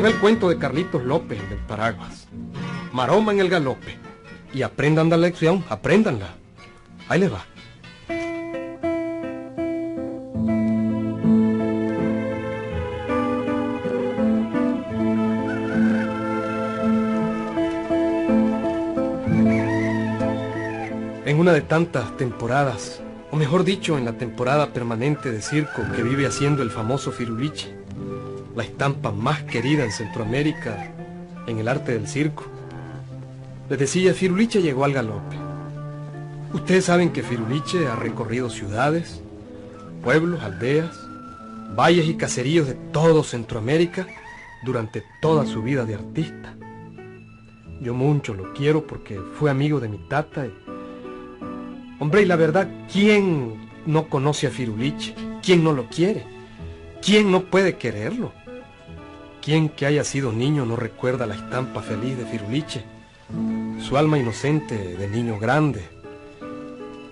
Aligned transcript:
Les 0.00 0.06
va 0.06 0.14
el 0.14 0.18
cuento 0.18 0.48
de 0.48 0.56
Carlitos 0.56 1.04
López, 1.04 1.46
del 1.50 1.58
Paraguas. 1.58 2.26
Maroma 2.90 3.32
en 3.32 3.40
el 3.40 3.50
galope. 3.50 3.98
Y 4.54 4.62
aprendan 4.62 5.10
la 5.10 5.18
lección, 5.18 5.62
apréndanla. 5.68 6.36
Ahí 7.06 7.20
les 7.20 7.30
va. 7.30 7.44
En 21.26 21.38
una 21.38 21.52
de 21.52 21.60
tantas 21.60 22.16
temporadas, 22.16 23.02
o 23.30 23.36
mejor 23.36 23.64
dicho, 23.64 23.98
en 23.98 24.06
la 24.06 24.14
temporada 24.14 24.72
permanente 24.72 25.30
de 25.30 25.42
circo 25.42 25.82
que 25.94 26.02
vive 26.02 26.26
haciendo 26.26 26.62
el 26.62 26.70
famoso 26.70 27.12
Firuliche, 27.12 27.79
la 28.54 28.62
estampa 28.64 29.12
más 29.12 29.42
querida 29.44 29.84
en 29.84 29.92
Centroamérica 29.92 30.92
en 31.46 31.58
el 31.58 31.68
arte 31.68 31.92
del 31.92 32.06
circo. 32.06 32.44
Les 33.68 33.78
decía, 33.78 34.14
Firuliche 34.14 34.62
llegó 34.62 34.84
al 34.84 34.92
galope. 34.92 35.36
Ustedes 36.52 36.86
saben 36.86 37.10
que 37.10 37.22
Firuliche 37.22 37.86
ha 37.86 37.96
recorrido 37.96 38.50
ciudades, 38.50 39.22
pueblos, 40.02 40.42
aldeas, 40.42 40.98
valles 41.76 42.08
y 42.08 42.14
caseríos 42.14 42.66
de 42.66 42.74
todo 42.74 43.22
Centroamérica 43.22 44.06
durante 44.64 45.04
toda 45.20 45.46
su 45.46 45.62
vida 45.62 45.84
de 45.84 45.94
artista. 45.94 46.56
Yo 47.80 47.94
mucho 47.94 48.34
lo 48.34 48.52
quiero 48.52 48.86
porque 48.86 49.20
fue 49.34 49.50
amigo 49.50 49.80
de 49.80 49.88
mi 49.88 49.98
tata. 50.08 50.46
Hombre, 51.98 52.22
y 52.22 52.26
la 52.26 52.36
verdad, 52.36 52.68
¿quién 52.92 53.70
no 53.86 54.08
conoce 54.08 54.48
a 54.48 54.50
Firuliche? 54.50 55.14
¿Quién 55.42 55.62
no 55.64 55.72
lo 55.72 55.86
quiere? 55.86 56.24
¿Quién 57.00 57.30
no 57.30 57.44
puede 57.44 57.76
quererlo? 57.76 58.32
¿Quién 59.50 59.68
que 59.68 59.84
haya 59.84 60.04
sido 60.04 60.30
niño 60.30 60.64
no 60.64 60.76
recuerda 60.76 61.26
la 61.26 61.34
estampa 61.34 61.82
feliz 61.82 62.16
de 62.16 62.24
Firuliche? 62.24 62.84
Su 63.80 63.96
alma 63.96 64.16
inocente 64.16 64.96
de 64.96 65.08
niño 65.08 65.40
grande. 65.40 65.82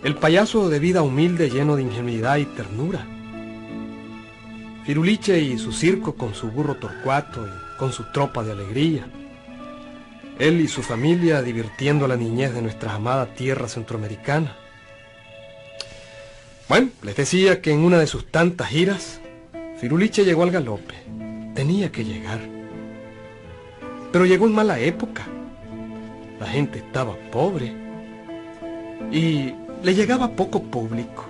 El 0.05 0.15
payaso 0.15 0.69
de 0.69 0.79
vida 0.79 1.03
humilde 1.03 1.51
lleno 1.51 1.75
de 1.75 1.83
ingenuidad 1.83 2.37
y 2.37 2.45
ternura. 2.45 3.05
Firuliche 4.85 5.41
y 5.41 5.59
su 5.59 5.73
circo 5.73 6.15
con 6.15 6.33
su 6.33 6.53
burro 6.53 6.77
torcuato 6.77 7.45
y 7.45 7.77
con 7.77 7.93
su 7.93 8.05
tropa 8.13 8.45
de 8.45 8.53
alegría. 8.53 9.09
Él 10.39 10.61
y 10.61 10.69
su 10.69 10.85
familia 10.85 11.43
divirtiendo 11.43 12.05
a 12.05 12.09
la 12.09 12.17
niñez 12.17 12.55
de 12.55 12.63
nuestra 12.63 12.95
amada 12.95 13.35
tierra 13.35 13.67
centroamericana. 13.67 14.55
Bueno, 16.69 16.91
les 17.03 17.17
decía 17.17 17.61
que 17.61 17.73
en 17.73 17.81
una 17.81 17.99
de 17.99 18.07
sus 18.07 18.31
tantas 18.31 18.69
giras, 18.69 19.21
Firuliche 19.81 20.25
llegó 20.25 20.45
al 20.45 20.53
galope. 20.53 20.95
Tenía 21.59 21.91
que 21.91 22.05
llegar. 22.05 22.39
Pero 24.13 24.25
llegó 24.25 24.47
en 24.47 24.55
mala 24.55 24.79
época. 24.79 25.27
La 26.39 26.47
gente 26.47 26.79
estaba 26.79 27.17
pobre. 27.33 27.75
Y 29.11 29.55
le 29.83 29.93
llegaba 29.97 30.31
poco 30.31 30.63
público. 30.63 31.27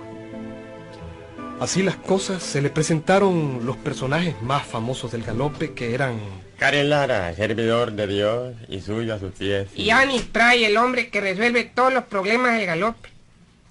Así 1.59 1.81
las 1.81 1.95
cosas, 1.95 2.43
se 2.43 2.61
le 2.61 2.69
presentaron 2.69 3.65
los 3.65 3.75
personajes 3.77 4.39
más 4.43 4.67
famosos 4.67 5.11
del 5.11 5.23
galope 5.23 5.73
que 5.73 5.95
eran... 5.95 6.19
Karen 6.59 6.91
Lara, 6.91 7.33
servidor 7.33 7.93
de 7.93 8.05
Dios 8.05 8.55
y 8.67 8.81
suyo 8.81 9.15
a 9.15 9.19
sus 9.19 9.31
pies. 9.31 9.69
Y 9.73 9.89
Anis 9.89 10.21
Pray, 10.31 10.63
el 10.63 10.77
hombre 10.77 11.09
que 11.09 11.21
resuelve 11.21 11.63
todos 11.63 11.91
los 11.91 12.03
problemas 12.03 12.55
del 12.55 12.67
galope. 12.67 13.09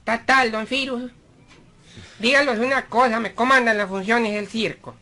Está 0.00 0.24
tal, 0.26 0.50
don 0.50 0.66
Firus. 0.66 1.12
Díganos 2.18 2.58
una 2.58 2.86
cosa, 2.86 3.20
me 3.20 3.32
comandan 3.32 3.78
las 3.78 3.88
funciones 3.88 4.34
del 4.34 4.48
circo. 4.48 4.96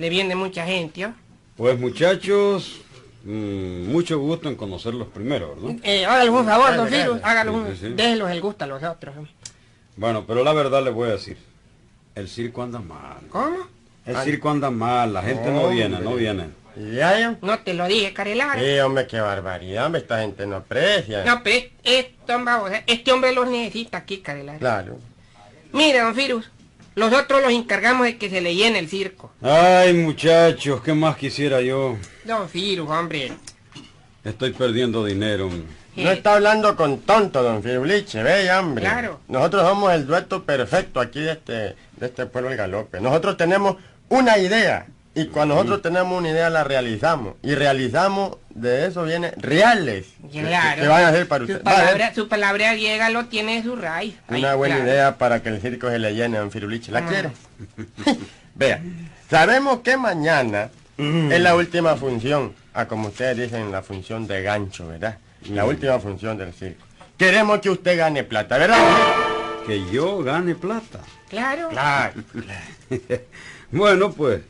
Le 0.00 0.08
viene 0.08 0.34
mucha 0.34 0.64
gente. 0.64 1.12
Pues 1.58 1.78
muchachos, 1.78 2.80
mmm, 3.22 3.92
mucho 3.92 4.18
gusto 4.18 4.48
en 4.48 4.56
conocerlos 4.56 5.08
primero, 5.08 5.54
¿verdad? 5.54 5.76
Eh, 5.82 6.06
hágale 6.06 6.30
un 6.30 6.46
favor, 6.46 6.74
don 6.74 6.88
Firus. 6.88 7.20
Hágale 7.22 7.50
un... 7.50 7.66
Sí, 7.66 7.72
sí, 7.72 7.86
sí. 7.88 7.92
Déjelos 7.92 8.30
el 8.30 8.40
gusto 8.40 8.64
a 8.64 8.66
los 8.66 8.82
otros. 8.82 9.14
Bueno, 9.96 10.24
pero 10.26 10.42
la 10.42 10.54
verdad 10.54 10.82
les 10.82 10.94
voy 10.94 11.10
a 11.10 11.12
decir, 11.12 11.36
el 12.14 12.30
circo 12.30 12.62
anda 12.62 12.78
mal. 12.78 13.18
¿Cómo? 13.28 13.58
El 14.06 14.16
circo 14.16 14.48
anda 14.48 14.70
mal, 14.70 15.12
la 15.12 15.20
gente 15.22 15.50
no 15.50 15.68
viene, 15.68 15.98
no 16.00 16.14
viene. 16.14 16.48
¿Y 16.76 16.94
ya, 16.94 17.18
ya? 17.20 17.36
No 17.42 17.58
te 17.58 17.74
lo 17.74 17.86
dije, 17.86 18.14
Carelara. 18.14 18.58
Sí, 18.58 18.78
hombre, 18.78 19.06
qué 19.06 19.20
barbaridad, 19.20 19.84
hombre, 19.84 20.00
esta 20.00 20.22
gente 20.22 20.46
no 20.46 20.56
aprecia. 20.56 21.26
No, 21.26 21.42
pero 21.42 21.68
este 21.84 22.34
hombre, 22.34 22.84
este 22.86 23.12
hombre 23.12 23.34
los 23.34 23.50
necesita 23.50 23.98
aquí, 23.98 24.20
Carelara. 24.20 24.58
Claro. 24.58 24.98
Mire, 25.74 26.00
don 26.00 26.14
Firus, 26.14 26.50
nosotros 26.96 27.42
los 27.42 27.52
encargamos 27.52 28.06
de 28.06 28.18
que 28.18 28.30
se 28.30 28.40
le 28.40 28.54
llene 28.54 28.78
el 28.78 28.88
circo. 28.88 29.32
Ay, 29.42 29.92
muchachos, 29.92 30.82
¿qué 30.82 30.92
más 30.92 31.16
quisiera 31.16 31.60
yo? 31.60 31.96
Don 32.24 32.48
Firus, 32.48 32.88
hombre. 32.90 33.32
Estoy 34.24 34.52
perdiendo 34.52 35.04
dinero. 35.04 35.50
No 35.96 36.10
está 36.10 36.34
hablando 36.34 36.76
con 36.76 37.00
tonto, 37.00 37.42
don 37.42 37.62
Firuliche, 37.62 38.22
ve, 38.22 38.50
hombre. 38.52 38.84
Claro. 38.84 39.20
Nosotros 39.28 39.66
somos 39.66 39.92
el 39.92 40.06
dueto 40.06 40.44
perfecto 40.44 41.00
aquí 41.00 41.20
de 41.20 41.32
este, 41.32 41.52
de 41.52 42.06
este 42.06 42.26
pueblo 42.26 42.50
del 42.50 42.58
galope. 42.58 43.00
Nosotros 43.00 43.36
tenemos 43.36 43.76
una 44.08 44.38
idea. 44.38 44.86
Y 45.14 45.26
cuando 45.26 45.54
nosotros 45.56 45.82
tenemos 45.82 46.16
una 46.16 46.30
idea 46.30 46.48
la 46.50 46.62
realizamos. 46.62 47.34
Y 47.42 47.54
realizamos, 47.54 48.36
de 48.50 48.86
eso 48.86 49.02
viene 49.04 49.32
reales. 49.38 50.06
que- 50.32 50.42
Claro. 50.42 50.82
Que, 50.82 50.88
van 50.88 51.02
a 51.04 51.08
hacer 51.08 51.26
para 51.28 51.46
Su 51.46 51.52
usted. 51.52 51.66
A 51.66 51.74
palabra, 51.74 52.14
su 52.14 52.28
palabra 52.28 52.72
griega 52.74 53.10
lo 53.10 53.26
tiene 53.26 53.62
su 53.62 53.74
raíz. 53.74 54.14
Ay, 54.28 54.40
Una 54.40 54.54
buena 54.54 54.76
claro. 54.76 54.90
idea 54.90 55.18
para 55.18 55.42
que 55.42 55.48
el 55.48 55.60
circo 55.60 55.88
se 55.90 55.98
le 55.98 56.14
llene 56.14 56.36
a 56.36 56.40
don 56.40 56.50
Firuliche. 56.52 56.92
¿La 56.92 57.00
Ah. 57.00 57.06
quiere? 57.08 57.30
Vea, 58.54 58.80
sabemos 59.28 59.80
que 59.80 59.96
mañana 59.96 60.70
es 60.98 61.40
la 61.40 61.54
última 61.56 61.96
función, 61.96 62.54
a 62.74 62.86
como 62.86 63.08
ustedes 63.08 63.36
dicen, 63.36 63.72
la 63.72 63.82
función 63.82 64.26
de 64.26 64.42
gancho, 64.42 64.86
¿verdad? 64.86 65.18
La 65.48 65.64
última 65.64 65.98
función 65.98 66.36
del 66.38 66.52
circo. 66.52 66.84
Queremos 67.16 67.60
que 67.60 67.70
usted 67.70 67.98
gane 67.98 68.22
plata, 68.22 68.58
¿verdad? 68.58 68.78
Que 69.66 69.82
yo 69.90 70.22
gane 70.22 70.54
plata. 70.54 71.00
Claro. 71.28 71.68
Claro. 71.70 72.12
Bueno, 73.72 74.10
pues, 74.12 74.40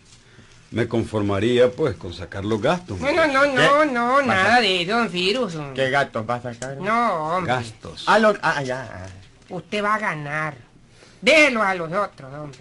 me 0.71 0.87
conformaría 0.87 1.71
pues 1.71 1.97
con 1.97 2.13
sacar 2.15 2.45
los 2.45 2.61
gastos. 2.63 2.99
Bueno, 2.99 3.27
no, 3.27 3.45
no, 3.47 3.55
¿Qué? 3.81 3.87
no, 3.93 4.23
nada 4.23 4.61
de 4.61 4.83
eso, 4.83 4.93
don 4.97 5.11
Firus. 5.11 5.57
¿Qué 5.75 5.91
gatos 5.91 6.25
va 6.29 6.37
a 6.37 6.43
sacar? 6.43 6.77
No, 6.77 7.37
hombre. 7.37 7.53
Gastos. 7.55 8.05
Ah, 8.07 8.19
lo- 8.19 8.37
ah, 8.43 8.63
ya. 8.63 9.07
Usted 9.49 9.83
va 9.83 9.95
a 9.95 9.99
ganar. 9.99 10.55
Déjelo 11.21 11.63
a 11.63 11.75
los 11.75 11.93
otros, 11.93 12.33
hombre. 12.33 12.61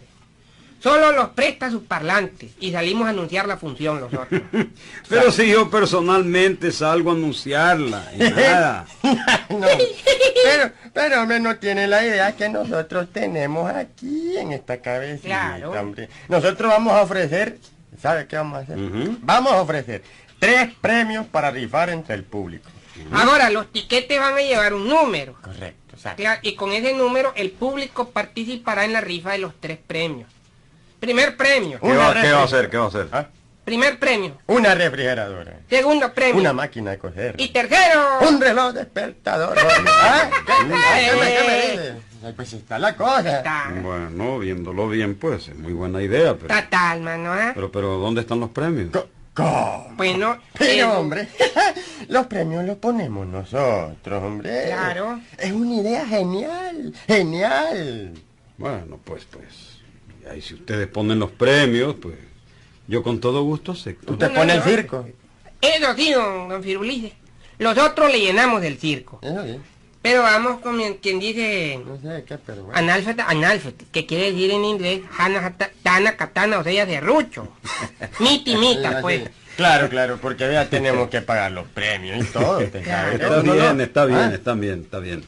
Solo 0.81 1.11
los 1.11 1.29
presta 1.31 1.69
sus 1.69 1.83
parlantes 1.83 2.51
y 2.61 2.71
salimos 2.71 3.05
a 3.05 3.09
anunciar 3.09 3.45
la 3.47 3.57
función 3.57 3.99
los 3.99 4.13
otros. 4.13 4.41
Pero 5.09 5.29
si 5.29 5.49
yo 5.49 5.69
personalmente 5.69 6.71
salgo 6.71 7.11
a 7.11 7.13
anunciarla 7.15 8.05
y 8.15 8.17
nada. 8.29 8.85
No. 9.49 9.67
Pero, 10.41 10.71
pero 10.93 11.21
hombre, 11.21 11.39
no 11.41 11.57
tiene 11.57 11.85
la 11.85 12.03
idea 12.05 12.31
que 12.35 12.47
nosotros 12.47 13.09
tenemos 13.11 13.69
aquí 13.69 14.37
en 14.37 14.53
esta 14.53 14.77
cabecita, 14.81 15.27
Claro. 15.57 15.71
hombre. 15.71 16.07
Nosotros 16.29 16.71
vamos 16.71 16.93
a 16.93 17.01
ofrecer, 17.01 17.57
¿sabe 18.01 18.27
qué 18.27 18.35
vamos 18.35 18.59
a 18.59 18.61
hacer? 18.61 18.77
Vamos 19.21 19.51
a 19.51 19.61
ofrecer 19.61 20.03
tres 20.39 20.69
premios 20.81 21.25
para 21.27 21.51
rifar 21.51 21.89
entre 21.89 22.15
el 22.15 22.23
público. 22.23 22.69
Ahora, 23.11 23.49
los 23.49 23.71
tiquetes 23.71 24.19
van 24.19 24.33
a 24.33 24.41
llevar 24.41 24.73
un 24.73 24.87
número. 24.87 25.35
Correcto, 25.41 25.95
exacto. 25.95 26.21
Claro, 26.21 26.39
y 26.43 26.55
con 26.55 26.71
ese 26.71 26.93
número 26.93 27.31
el 27.35 27.51
público 27.51 28.09
participará 28.09 28.85
en 28.85 28.93
la 28.93 29.01
rifa 29.01 29.31
de 29.31 29.37
los 29.39 29.53
tres 29.59 29.77
premios. 29.85 30.29
Primer 30.99 31.37
premio. 31.37 31.79
¿Qué 31.79 31.95
va, 31.95 32.13
qué 32.21 32.31
va 32.31 32.41
a 32.41 32.43
hacer? 32.43 32.69
¿Qué 32.69 32.77
va 32.77 32.85
a 32.85 32.87
hacer? 32.87 33.07
¿Ah? 33.11 33.27
Primer 33.69 33.99
premio. 33.99 34.35
Una 34.47 34.73
refrigeradora. 34.73 35.59
Segundo 35.69 36.11
premio. 36.11 36.41
Una 36.41 36.53
máquina 36.53 36.89
de 36.89 36.97
coser. 36.97 37.35
Y 37.37 37.49
tercero. 37.49 38.01
Un 38.27 38.41
reloj 38.41 38.73
despertador. 38.73 39.55
hombre. 39.59 39.93
¿Ah? 40.01 40.27
¿Qué, 40.43 40.51
qué- 40.51 40.53
qué 40.67 41.15
me- 41.15 41.21
qué 41.21 41.47
me 41.47 41.59
Eh. 41.59 41.71
dice? 41.71 41.93
Ay, 42.25 42.33
Pues 42.35 42.53
está 42.53 42.79
la 42.79 42.95
cosa. 42.95 43.37
Está. 43.37 43.71
Bueno, 43.79 44.39
viéndolo 44.39 44.89
bien, 44.89 45.13
pues, 45.19 45.49
es 45.49 45.55
muy 45.55 45.73
buena 45.73 46.01
idea, 46.01 46.33
pero... 46.33 46.51
Está 46.51 46.67
tal, 46.67 47.01
mano, 47.01 47.31
¿ah? 47.31 47.51
Pero, 47.53 47.71
pero, 47.71 47.99
¿dónde 47.99 48.21
están 48.21 48.39
los 48.39 48.49
premios? 48.49 48.89
Co- 48.91 49.07
¿Cómo? 49.35 49.93
Bueno, 49.95 50.39
Pero 50.57 50.71
eh, 50.73 50.83
hombre, 50.85 51.27
los 52.09 52.25
premios 52.25 52.65
los 52.65 52.77
ponemos 52.77 53.27
nosotros, 53.27 54.23
hombre. 54.23 54.63
Claro. 54.65 55.19
Es 55.37 55.51
una 55.51 55.75
idea 55.75 56.07
genial, 56.07 56.91
genial. 57.05 58.13
Bueno, 58.57 58.99
pues, 59.03 59.25
pues... 59.29 59.45
y 60.23 60.27
ahí 60.27 60.41
si 60.41 60.55
ustedes 60.55 60.87
ponen 60.87 61.19
los 61.19 61.29
premios, 61.29 61.95
pues... 62.01 62.15
Yo 62.89 63.03
con 63.03 63.19
todo 63.21 63.43
gusto 63.43 63.71
acepto. 63.73 64.13
Usted 64.13 64.27
No, 64.29 64.33
pone 64.33 64.47
no, 64.47 64.53
el 64.53 64.59
no. 64.59 64.65
circo. 64.65 65.07
Eso 65.61 65.95
sí, 65.95 66.11
don, 66.11 66.49
don 66.49 66.63
Firulice. 66.63 67.13
Los 67.59 67.77
otros 67.77 68.11
le 68.11 68.19
llenamos 68.19 68.61
del 68.61 68.77
circo. 68.77 69.19
Eso 69.21 69.43
sí. 69.45 69.57
Pero 70.01 70.23
vamos 70.23 70.61
con 70.61 70.77
quien- 70.77 70.95
quien 70.97 71.19
dice 71.19 71.79
No 71.85 71.97
sé 71.97 72.23
qué, 72.25 72.37
pero 72.37 72.63
bueno. 72.63 72.77
analfeta, 72.79 73.29
analfeta, 73.29 73.83
que 73.91 74.05
quiere 74.05 74.31
decir 74.31 74.49
en 74.51 74.63
inglés 74.65 75.01
hana, 75.17 75.55
tana, 75.83 76.15
katana, 76.17 76.59
o 76.59 76.63
sea, 76.63 76.85
serrucho. 76.85 77.49
Miti, 78.19 78.55
mita, 78.55 78.99
pues. 79.01 79.29
Claro, 79.57 79.89
claro, 79.89 80.17
porque 80.21 80.49
ya 80.51 80.69
tenemos 80.69 81.09
que 81.09 81.21
pagar 81.21 81.51
los 81.51 81.67
premios 81.67 82.25
y 82.25 82.27
todo. 82.31 82.59
Claro. 82.81 83.11
Está 83.11 83.41
bien, 83.41 83.81
está 83.81 84.05
bien, 84.05 84.19
Ah, 84.19 84.31
está 84.33 84.53
bien, 84.53 84.79
está 84.83 84.99
bien. 84.99 85.23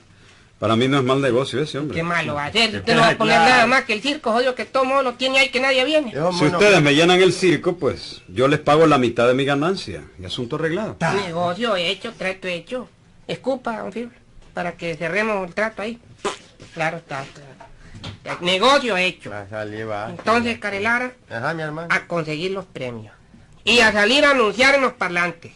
Para 0.61 0.75
mí 0.75 0.87
no 0.87 0.99
es 0.99 1.03
mal 1.03 1.19
negocio 1.19 1.59
ese, 1.59 1.79
hombre. 1.79 1.95
Qué 1.97 2.03
malo 2.03 2.35
va 2.35 2.45
a 2.45 2.51
ser. 2.51 2.75
Usted 2.75 2.93
no 2.93 3.01
va 3.01 3.07
a 3.09 3.17
poner 3.17 3.39
nada 3.39 3.65
más 3.65 3.83
que 3.85 3.93
el 3.93 4.01
circo, 4.03 4.31
jodido, 4.31 4.53
que 4.53 4.63
todo 4.65 4.85
modo 4.85 5.01
lo 5.01 5.13
tiene 5.15 5.39
ahí, 5.39 5.49
que 5.49 5.59
nadie 5.59 5.83
viene. 5.83 6.11
Yo, 6.11 6.31
Si 6.31 6.43
mono- 6.43 6.59
ustedes 6.59 6.79
me 6.83 6.93
llenan 6.93 7.19
el 7.19 7.33
circo, 7.33 7.77
pues 7.77 8.21
yo 8.27 8.47
les 8.47 8.59
pago 8.59 8.85
la 8.85 8.99
mitad 8.99 9.27
de 9.27 9.33
mi 9.33 9.43
ganancia. 9.43 10.03
Y 10.21 10.25
asunto 10.25 10.57
arreglado. 10.57 10.97
Negocio 11.25 11.75
hecho, 11.75 12.13
trato 12.13 12.47
hecho. 12.47 12.87
Escupa, 13.27 13.79
don 13.79 13.91
Fibro, 13.91 14.15
para 14.53 14.73
que 14.73 14.95
cerremos 14.95 15.47
el 15.47 15.55
trato 15.55 15.81
ahí. 15.81 15.97
Claro 16.75 16.97
está. 16.97 17.25
claro. 18.23 18.39
Negocio 18.41 18.97
hecho. 18.97 19.31
Va 19.31 19.41
a 19.41 19.49
salir, 19.49 19.89
va. 19.89 20.11
Entonces, 20.11 20.59
Carelara, 20.59 21.11
Ajá, 21.27 21.55
mi 21.55 21.63
hermano. 21.63 21.87
a 21.89 22.05
conseguir 22.05 22.51
los 22.51 22.65
premios. 22.65 23.15
Y 23.63 23.79
a 23.79 23.91
salir 23.91 24.23
a 24.25 24.29
anunciar 24.31 24.75
en 24.75 24.81
los 24.81 24.93
parlantes. 24.93 25.53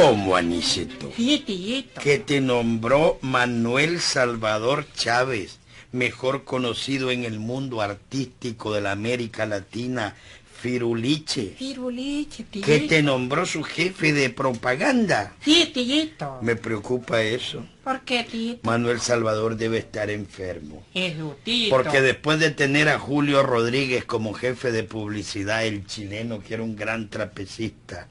¿Cómo, 0.00 0.36
Aniceto? 0.36 1.10
Sí, 1.16 1.42
tillito. 1.44 2.00
Que 2.00 2.20
te 2.20 2.40
nombró 2.40 3.18
Manuel 3.20 4.00
Salvador 4.00 4.86
Chávez, 4.94 5.58
mejor 5.90 6.44
conocido 6.44 7.10
en 7.10 7.24
el 7.24 7.40
mundo 7.40 7.80
artístico 7.80 8.72
de 8.72 8.80
la 8.80 8.92
América 8.92 9.44
Latina, 9.44 10.14
Firuliche. 10.60 11.54
Firuliche, 11.58 12.44
tillito. 12.44 12.66
Que 12.66 12.80
te 12.86 13.02
nombró 13.02 13.44
su 13.44 13.64
jefe 13.64 14.12
de 14.12 14.30
propaganda. 14.30 15.34
Sí, 15.40 15.68
tillito. 15.74 16.38
Me 16.42 16.54
preocupa 16.54 17.20
eso. 17.20 17.66
¿Por 17.82 18.02
qué, 18.02 18.22
tillito? 18.22 18.60
Manuel 18.62 19.00
Salvador 19.00 19.56
debe 19.56 19.78
estar 19.78 20.10
enfermo. 20.10 20.84
Jesús, 20.92 21.32
tillito. 21.42 21.74
Porque 21.74 22.00
después 22.00 22.38
de 22.38 22.52
tener 22.52 22.88
a 22.88 23.00
Julio 23.00 23.42
Rodríguez 23.42 24.04
como 24.04 24.32
jefe 24.32 24.70
de 24.70 24.84
publicidad, 24.84 25.66
el 25.66 25.86
chileno 25.86 26.40
que 26.40 26.54
era 26.54 26.62
un 26.62 26.76
gran 26.76 27.10
trapecista, 27.10 28.06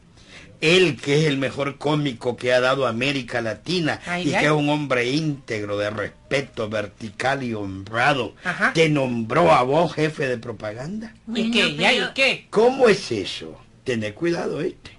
él 0.61 0.97
que 1.01 1.19
es 1.21 1.25
el 1.27 1.37
mejor 1.37 1.77
cómico 1.77 2.35
que 2.37 2.53
ha 2.53 2.59
dado 2.59 2.87
América 2.87 3.41
Latina 3.41 3.99
Ay, 4.05 4.29
y 4.29 4.33
ay. 4.33 4.39
que 4.41 4.45
es 4.47 4.51
un 4.51 4.69
hombre 4.69 5.09
íntegro, 5.09 5.77
de 5.77 5.89
respeto, 5.89 6.69
vertical 6.69 7.43
y 7.43 7.53
honrado, 7.53 8.33
Ajá. 8.43 8.73
te 8.73 8.89
nombró 8.89 9.51
a 9.51 9.63
vos 9.63 9.93
jefe 9.93 10.27
de 10.27 10.37
propaganda. 10.37 11.13
¿Y 11.33 11.51
qué? 11.51 11.75
¿Ya 11.75 11.93
y 11.93 12.01
qué? 12.13 12.47
¿Cómo 12.49 12.89
es 12.89 13.11
eso? 13.11 13.59
Tené 13.83 14.13
cuidado, 14.13 14.59
este. 14.59 14.91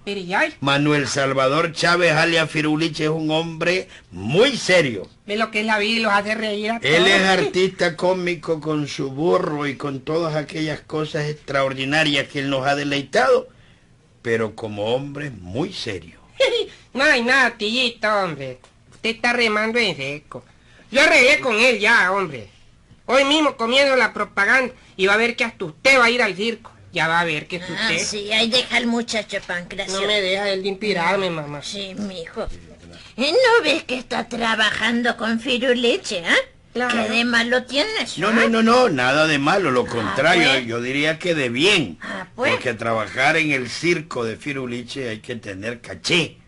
Manuel 0.60 1.06
Salvador 1.08 1.72
Chávez 1.72 2.12
alias 2.12 2.50
Firuliche 2.50 3.04
es 3.04 3.10
un 3.10 3.30
hombre 3.30 3.86
muy 4.10 4.56
serio. 4.56 5.06
ve 5.26 5.36
lo 5.36 5.50
que 5.50 5.60
es 5.60 5.66
la 5.66 5.78
vida 5.78 5.98
y 5.98 6.02
los 6.02 6.12
hace 6.12 6.34
reír 6.34 6.70
a 6.70 6.76
Él 6.78 7.06
es 7.06 7.22
artista 7.22 7.96
cómico 7.96 8.60
con 8.60 8.88
su 8.88 9.10
burro 9.10 9.66
y 9.66 9.76
con 9.76 10.00
todas 10.00 10.34
aquellas 10.36 10.80
cosas 10.80 11.28
extraordinarias 11.28 12.28
que 12.28 12.38
él 12.38 12.48
nos 12.48 12.66
ha 12.66 12.74
deleitado, 12.76 13.48
pero 14.22 14.54
como 14.54 14.94
hombre 14.94 15.30
muy 15.30 15.72
serio. 15.72 16.18
No 16.94 17.04
hay 17.04 17.22
nada, 17.22 17.50
tillito, 17.56 18.08
hombre. 18.08 18.58
Usted 18.90 19.10
está 19.10 19.32
remando 19.32 19.78
en 19.78 19.94
seco. 19.96 20.42
Yo 20.90 21.02
arreglé 21.02 21.38
con 21.38 21.54
él 21.54 21.78
ya, 21.78 22.10
hombre. 22.10 22.48
Hoy 23.06 23.24
mismo 23.24 23.56
comiendo 23.56 23.94
la 23.94 24.12
propaganda 24.12 24.74
y 24.96 25.06
va 25.06 25.14
a 25.14 25.18
ver 25.18 25.36
que 25.36 25.44
hasta 25.44 25.66
usted 25.66 25.98
va 25.98 26.06
a 26.06 26.10
ir 26.10 26.22
al 26.22 26.34
circo. 26.34 26.72
Ya 26.92 27.06
va 27.06 27.20
a 27.20 27.24
ver 27.24 27.46
que 27.46 27.56
es 27.56 27.62
Ah, 27.62 27.88
usted. 27.92 27.98
sí, 27.98 28.32
ahí 28.32 28.48
deja 28.48 28.76
al 28.78 28.86
muchacho 28.86 29.36
Pancracio. 29.46 30.00
No 30.00 30.06
me 30.06 30.20
deja 30.20 30.48
él 30.50 30.62
de 30.62 30.68
inspirarme, 30.70 31.30
mamá. 31.30 31.62
Sí, 31.62 31.94
mijo. 31.96 32.48
¿Y 33.16 33.30
no 33.30 33.62
ves 33.62 33.84
que 33.84 33.96
está 33.98 34.26
trabajando 34.28 35.16
con 35.16 35.38
Firuleche, 35.38 36.24
ah? 36.26 36.36
Claro. 36.78 37.08
¿Qué 37.08 37.12
de 37.12 37.24
malo 37.24 37.64
tienes? 37.64 38.18
No, 38.18 38.28
ah? 38.28 38.32
no, 38.32 38.48
no, 38.48 38.62
no, 38.62 38.88
nada 38.88 39.26
de 39.26 39.38
malo, 39.40 39.72
lo 39.72 39.84
contrario, 39.84 40.48
pues. 40.52 40.66
yo 40.66 40.80
diría 40.80 41.18
que 41.18 41.34
de 41.34 41.48
bien. 41.48 41.98
Ah, 42.00 42.28
pues. 42.36 42.52
Porque 42.52 42.72
trabajar 42.74 43.36
en 43.36 43.50
el 43.50 43.68
circo 43.68 44.24
de 44.24 44.36
Firuliche 44.36 45.08
hay 45.08 45.18
que 45.18 45.34
tener 45.34 45.80
caché. 45.80 46.38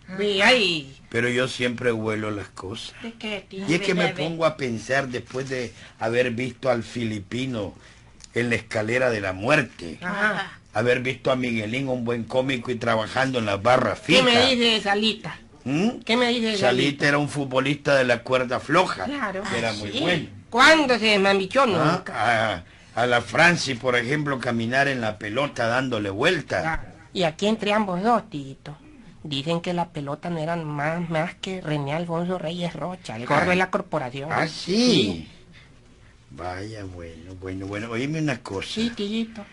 Ahí. 0.43 0.97
Pero 1.09 1.29
yo 1.29 1.49
siempre 1.49 1.93
huelo 1.93 2.31
las 2.31 2.49
cosas. 2.49 2.95
¿De 3.03 3.13
qué? 3.15 3.47
Y 3.51 3.75
es 3.75 3.81
que 3.81 3.95
me 3.95 4.09
pongo 4.09 4.47
a 4.47 4.57
pensar 4.57 5.09
después 5.09 5.49
de 5.49 5.73
haber 5.99 6.31
visto 6.31 6.71
al 6.71 6.85
filipino 6.85 7.75
en 8.33 8.51
la 8.51 8.55
escalera 8.55 9.11
de 9.11 9.21
la 9.21 9.33
muerte. 9.33 9.99
Ajá. 10.01 10.61
haber 10.73 11.01
visto 11.01 11.33
a 11.33 11.37
Miguelín, 11.37 11.89
un 11.89 12.05
buen 12.05 12.23
cómico, 12.23 12.71
y 12.71 12.77
trabajando 12.77 13.41
en 13.41 13.47
las 13.47 13.61
barras 13.61 13.99
¿Qué 13.99 14.19
fijas. 14.19 14.25
me 14.25 14.55
dice 14.55 14.81
Salita? 14.81 15.37
¿Mm? 15.65 16.01
¿Qué 16.05 16.17
me 16.17 16.29
dice 16.29 16.47
de 16.53 16.57
Salita 16.59 17.07
era 17.09 17.19
un 17.19 17.29
futbolista 17.29 17.95
de 17.97 18.05
la 18.05 18.23
cuerda 18.23 18.61
floja. 18.61 19.05
Claro. 19.05 19.43
que 19.51 19.59
era 19.59 19.71
Ah, 19.71 19.75
muy 19.75 19.93
sí. 19.93 20.01
bueno. 20.01 20.29
¿Cuándo 20.51 20.99
se 20.99 21.05
desmambichó? 21.07 21.63
Ah, 21.63 21.67
Nunca. 21.97 22.55
A, 22.55 22.65
a 23.03 23.07
la 23.07 23.21
Franci, 23.21 23.75
por 23.75 23.95
ejemplo, 23.97 24.39
caminar 24.41 24.89
en 24.89 25.01
la 25.01 25.19
pelota 25.19 25.67
dándole 25.67 26.11
vuelta. 26.11 26.61
Claro. 26.63 26.83
Y 27.13 27.23
aquí 27.25 27.47
entre 27.47 27.73
ambos 27.73 28.03
dos, 28.03 28.29
tito. 28.31 28.77
Dicen 29.23 29.61
que 29.61 29.75
la 29.75 29.89
pelota 29.91 30.31
no 30.31 30.39
eran 30.39 30.65
más, 30.65 31.09
más 31.11 31.35
que 31.35 31.61
René 31.61 31.93
Alfonso 31.93 32.39
Reyes 32.39 32.73
Rocha, 32.75 33.17
el 33.17 33.27
gordo 33.27 33.51
de 33.51 33.57
la 33.57 33.71
corporación. 33.71 34.31
Ah, 34.33 34.49
sí. 34.49 35.29
Vaya, 36.31 36.85
bueno, 36.85 37.35
bueno, 37.41 37.67
bueno. 37.67 37.91
Oíme 37.91 38.21
una 38.21 38.39
cosa. 38.39 38.69
Sí, 38.69 38.91
tillito. 38.91 39.45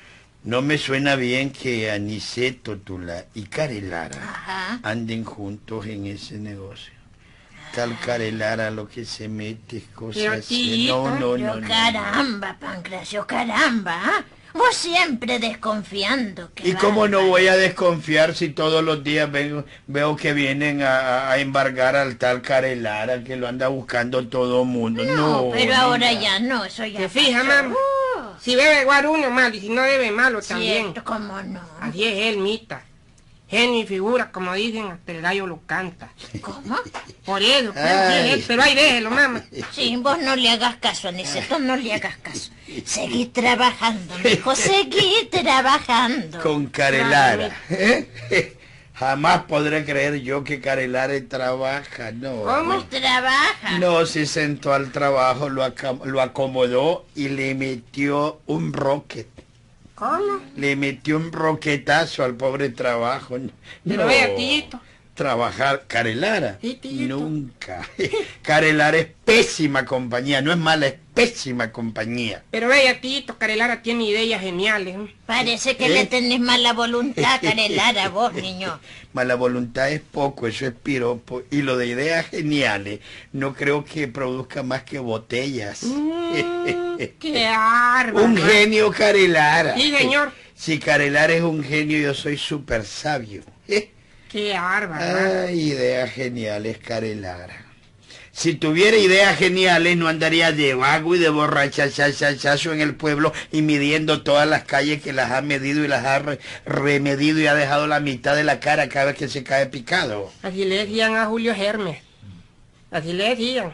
No 0.48 0.62
me 0.62 0.78
suena 0.78 1.18
bien 1.18 1.50
que 1.50 1.92
Aniceto 1.92 2.78
Tula 2.78 3.26
y 3.36 3.44
Carelara 3.48 4.16
Ajá. 4.16 4.80
anden 4.82 5.26
juntos 5.26 5.86
en 5.88 6.06
ese 6.06 6.38
negocio. 6.38 6.94
Tal 7.76 8.00
Carelara 8.00 8.72
lo 8.72 8.88
que 8.88 9.04
se 9.04 9.28
mete 9.28 9.76
es 9.80 9.84
cosas 9.94 10.46
tito, 10.46 11.04
No, 11.10 11.20
no, 11.20 11.36
Yo, 11.36 11.48
no, 11.48 11.56
no. 11.60 11.68
caramba, 11.68 12.56
Pancracio, 12.62 13.28
caramba, 13.28 14.00
¿ah? 14.02 14.24
Vos 14.54 14.74
siempre 14.74 15.38
desconfiando. 15.38 16.50
¿Y 16.64 16.72
cómo 16.76 17.10
no 17.10 17.28
voy 17.28 17.48
a 17.48 17.58
desconfiar 17.58 18.34
si 18.34 18.48
todos 18.48 18.82
los 18.82 19.04
días 19.04 19.30
veo, 19.30 19.66
veo 19.88 20.16
que 20.16 20.32
vienen 20.32 20.82
a, 20.82 21.30
a 21.30 21.40
embargar 21.40 21.98
al 21.98 22.16
tal 22.16 22.42
Carelara 22.42 23.22
que 23.22 23.36
lo 23.36 23.50
anda 23.50 23.68
buscando 23.68 24.26
todo 24.30 24.62
el 24.62 24.70
mundo? 24.70 25.04
No, 25.04 25.14
No, 25.42 25.50
pero 25.52 25.76
ahora 25.76 26.14
ya 26.14 26.40
no, 26.40 26.64
eso 26.64 26.86
ya 26.86 27.00
¿Te 27.00 27.10
fijas, 27.10 27.44
mamá? 27.44 27.76
Si 28.42 28.56
bebe 28.56 28.86
guaruno, 28.86 29.30
mal, 29.30 29.54
y 29.54 29.60
si 29.60 29.70
no 29.70 29.82
bebe 29.82 30.12
malo 30.12 30.42
también. 30.42 30.94
cierto, 30.94 31.04
cómo 31.04 31.42
no. 31.42 31.62
Así 31.82 32.04
es 32.04 32.34
él, 32.34 32.38
Mita. 32.38 32.84
Genio 33.50 33.82
y 33.82 33.88
figura, 33.88 34.30
como 34.30 34.54
dicen, 34.54 34.88
hasta 34.88 35.14
el 35.14 35.22
gallo 35.22 35.48
lo 35.48 35.62
canta. 35.66 36.10
¿Cómo? 36.42 36.76
Por 37.26 37.42
eso, 37.42 37.72
pues, 37.72 37.86
él, 37.86 38.44
pero 38.46 38.62
ahí 38.62 38.76
déjelo, 38.76 39.10
mamá. 39.10 39.42
Sí, 39.72 39.96
vos 39.98 40.20
no 40.20 40.36
le 40.36 40.50
hagas 40.50 40.76
caso, 40.78 41.08
Aniceto, 41.08 41.58
no 41.58 41.78
le 41.78 41.94
hagas 41.94 42.18
caso. 42.18 42.52
Seguí 42.86 43.28
trabajando, 43.28 44.18
mijo, 44.20 44.54
seguí 44.54 45.30
trabajando. 45.32 46.42
Con 46.42 46.68
Carelara. 46.68 47.58
¿eh? 47.70 48.58
Jamás 48.98 49.44
podré 49.44 49.86
creer 49.86 50.16
yo 50.22 50.44
que 50.44 50.60
Carelara 50.60 51.14
trabaja, 51.30 52.12
no. 52.12 52.42
¿Cómo? 52.42 52.84
Trabaja. 52.86 53.78
No, 53.80 54.06
se 54.08 54.26
sentó 54.26 54.74
al 54.74 54.92
trabajo, 54.92 55.50
lo, 55.50 55.64
acom- 55.64 56.04
lo 56.06 56.20
acomodó 56.20 57.06
y 57.16 57.30
le 57.30 57.54
metió 57.54 58.40
un 58.48 58.74
rocket. 58.74 59.28
¿Cómo? 59.94 60.42
Le 60.56 60.76
metió 60.76 61.18
un 61.18 61.32
roquetazo 61.32 62.24
al 62.24 62.36
pobre 62.36 62.70
trabajo. 62.70 63.38
Pero 63.88 64.02
No. 64.04 64.08
vea, 64.08 64.36
tillito. 64.36 64.80
Trabajar 65.18 65.86
Carelara. 65.88 66.60
Nunca. 66.84 67.90
Carelara 68.44 69.00
es 69.00 69.08
pésima 69.26 69.84
compañía, 69.84 70.44
no 70.44 70.52
es 70.52 70.60
mala, 70.60 70.86
es 70.86 70.94
pésima 71.16 71.72
compañía. 71.72 72.44
Pero 72.52 72.68
vea, 72.68 73.02
tito, 73.02 73.36
Carelara 73.36 73.82
tiene 73.82 74.06
ideas 74.06 74.40
geniales. 74.40 74.96
¿eh? 74.96 75.16
Parece 75.26 75.76
que 75.76 75.88
¿Eh? 75.88 75.90
le 75.90 76.06
tenés 76.06 76.40
mala 76.40 76.74
voluntad, 76.74 77.40
Carelara, 77.42 78.10
vos, 78.10 78.32
niño. 78.36 78.80
Mala 79.14 79.34
voluntad 79.34 79.92
es 79.92 80.02
poco, 80.02 80.46
eso 80.46 80.68
es 80.68 80.74
piropo. 80.74 81.42
Y 81.50 81.64
lo 81.64 81.78
de 81.78 81.88
ideas 81.88 82.28
geniales, 82.28 83.00
no 83.34 83.56
creo 83.56 83.84
que 83.86 84.08
produzca 84.08 84.62
más 84.62 84.84
que 84.84 85.00
botellas. 85.00 85.82
Mm, 85.82 86.98
¡Qué 87.20 87.48
árbaro! 87.48 88.24
un 88.24 88.38
genio 88.38 88.92
Carelara. 88.92 89.76
Sí, 89.76 89.92
señor. 89.98 90.32
Si 90.54 90.78
Carelara 90.78 91.34
es 91.34 91.42
un 91.42 91.64
genio, 91.64 91.98
yo 91.98 92.14
soy 92.14 92.38
súper 92.38 92.86
sabio. 92.86 93.42
¡Qué 94.32 94.56
árbaro! 94.56 95.46
Ay, 95.48 95.72
ideas 95.72 96.12
geniales, 96.12 96.78
Carelara. 96.80 97.66
Si 98.32 98.54
tuviera 98.54 98.98
ideas 98.98 99.36
geniales, 99.38 99.98
no 99.98 100.08
andaría 100.08 100.52
de 100.52 100.76
vago 100.76 101.16
y 101.16 101.20
de 101.20 101.30
borrachachachachazo 101.30 102.72
en 102.72 102.82
el 102.82 102.94
pueblo 102.94 103.34
y 103.52 103.64
midiendo 103.64 104.22
todas 104.22 104.48
las 104.48 104.64
calles 104.64 105.02
que 105.02 105.12
las 105.12 105.32
ha 105.32 105.42
medido 105.42 105.84
y 105.84 105.88
las 105.88 106.06
ha 106.06 106.20
re- 106.20 106.40
remedido 106.66 107.40
y 107.40 107.48
ha 107.48 107.56
dejado 107.56 107.88
la 107.88 108.00
mitad 108.00 108.36
de 108.36 108.44
la 108.44 108.60
cara 108.60 108.90
cada 108.90 109.06
vez 109.08 109.16
que 109.16 109.28
se 109.28 109.44
cae 109.44 109.66
picado. 109.66 110.32
Así 110.44 110.66
le 110.66 110.86
decían 110.86 111.16
a 111.16 111.26
Julio 111.26 111.52
Hermes. 111.54 111.98
Así 112.92 113.14
le 113.14 113.30
decían. 113.30 113.74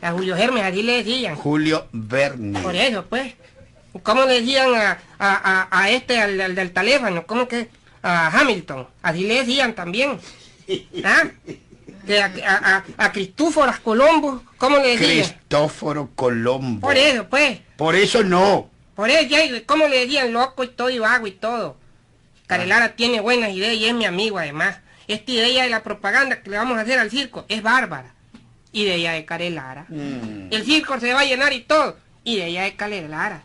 A 0.00 0.12
Julio 0.12 0.36
Hermes, 0.36 0.62
así 0.64 0.82
le 0.82 1.02
decían. 1.04 1.34
Julio 1.34 1.86
Verne. 1.92 2.60
Por 2.60 2.76
eso, 2.76 3.04
pues. 3.10 3.34
¿Cómo 4.02 4.24
le 4.24 4.40
decían 4.40 4.74
a, 4.74 4.92
a, 5.18 5.66
a, 5.68 5.82
a 5.82 5.90
este, 5.90 6.18
al, 6.18 6.40
al 6.40 6.54
del 6.54 6.70
teléfono? 6.72 7.26
¿Cómo 7.26 7.46
que? 7.46 7.68
A 8.02 8.28
Hamilton. 8.28 8.86
Así 9.02 9.24
le 9.24 9.34
decían 9.40 9.74
también. 9.74 10.18
¿Ah? 11.04 11.24
Que 12.06 12.22
a, 12.22 12.32
a, 12.46 12.76
a, 12.76 12.84
a 13.04 13.12
Cristóforas 13.12 13.80
Colombo, 13.80 14.42
¿cómo 14.56 14.78
le 14.78 14.96
decían? 14.96 15.26
Cristóforo 15.28 16.10
Colombo. 16.14 16.80
Por 16.80 16.96
eso, 16.96 17.26
pues. 17.28 17.60
Por 17.76 17.94
eso 17.94 18.22
no. 18.22 18.70
Por 18.94 19.10
eso, 19.10 19.36
¿cómo 19.66 19.86
le 19.86 20.00
decían 20.00 20.32
loco 20.32 20.64
y 20.64 20.68
todo 20.68 20.90
y 20.90 20.98
vago 20.98 21.26
y 21.26 21.32
todo? 21.32 21.76
Carelara 22.46 22.96
tiene 22.96 23.20
buenas 23.20 23.50
ideas 23.52 23.74
y 23.74 23.84
es 23.84 23.94
mi 23.94 24.06
amigo 24.06 24.38
además. 24.38 24.78
Esta 25.06 25.30
idea 25.30 25.64
de 25.64 25.70
la 25.70 25.82
propaganda 25.82 26.42
que 26.42 26.50
le 26.50 26.56
vamos 26.56 26.78
a 26.78 26.80
hacer 26.80 26.98
al 26.98 27.10
circo 27.10 27.44
es 27.48 27.62
bárbara. 27.62 28.14
Idea 28.72 29.12
de 29.12 29.24
Carelara. 29.24 29.86
Mm. 29.88 30.48
El 30.50 30.64
circo 30.64 30.98
se 30.98 31.12
va 31.12 31.20
a 31.20 31.24
llenar 31.24 31.52
y 31.52 31.60
todo. 31.60 31.96
Idea 32.24 32.64
de 32.64 32.74
Carelara. 32.74 33.42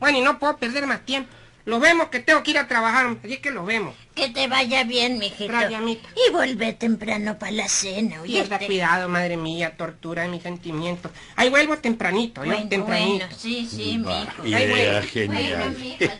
Bueno, 0.00 0.18
y 0.18 0.20
no 0.22 0.38
puedo 0.38 0.56
perder 0.56 0.86
más 0.86 1.04
tiempo. 1.04 1.30
Los 1.64 1.80
vemos 1.80 2.08
que 2.08 2.18
tengo 2.20 2.42
que 2.42 2.50
ir 2.50 2.58
a 2.58 2.66
trabajar, 2.66 3.16
así 3.24 3.36
que 3.36 3.50
los 3.52 3.64
vemos. 3.64 3.94
Que 4.14 4.28
te 4.30 4.48
vaya 4.48 4.82
bien, 4.84 5.18
mijito. 5.18 5.52
Gracias, 5.52 5.80
amita. 5.80 6.08
Y 6.26 6.32
vuelve 6.32 6.72
temprano 6.72 7.38
para 7.38 7.52
la 7.52 7.68
cena, 7.68 8.20
Pierda 8.22 8.56
¿oíste? 8.56 8.66
cuidado, 8.66 9.08
madre 9.08 9.36
mía, 9.36 9.76
tortura 9.76 10.22
de 10.22 10.28
mis 10.28 10.42
sentimientos. 10.42 11.12
Ahí 11.36 11.50
vuelvo 11.50 11.78
tempranito, 11.78 12.44
yo 12.44 12.50
Bueno, 12.52 12.68
tempranito. 12.68 13.26
bueno, 13.26 13.38
sí, 13.38 13.66
sí, 13.70 13.96
mijo. 13.98 14.42
Ay, 14.42 14.50
Idea 14.64 15.02
genial. 15.02 15.76
Bueno, 15.78 15.78
mijo. 16.00 16.12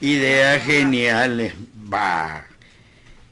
Idea 0.00 0.60
genial. 0.60 1.52
Va. 1.92 2.46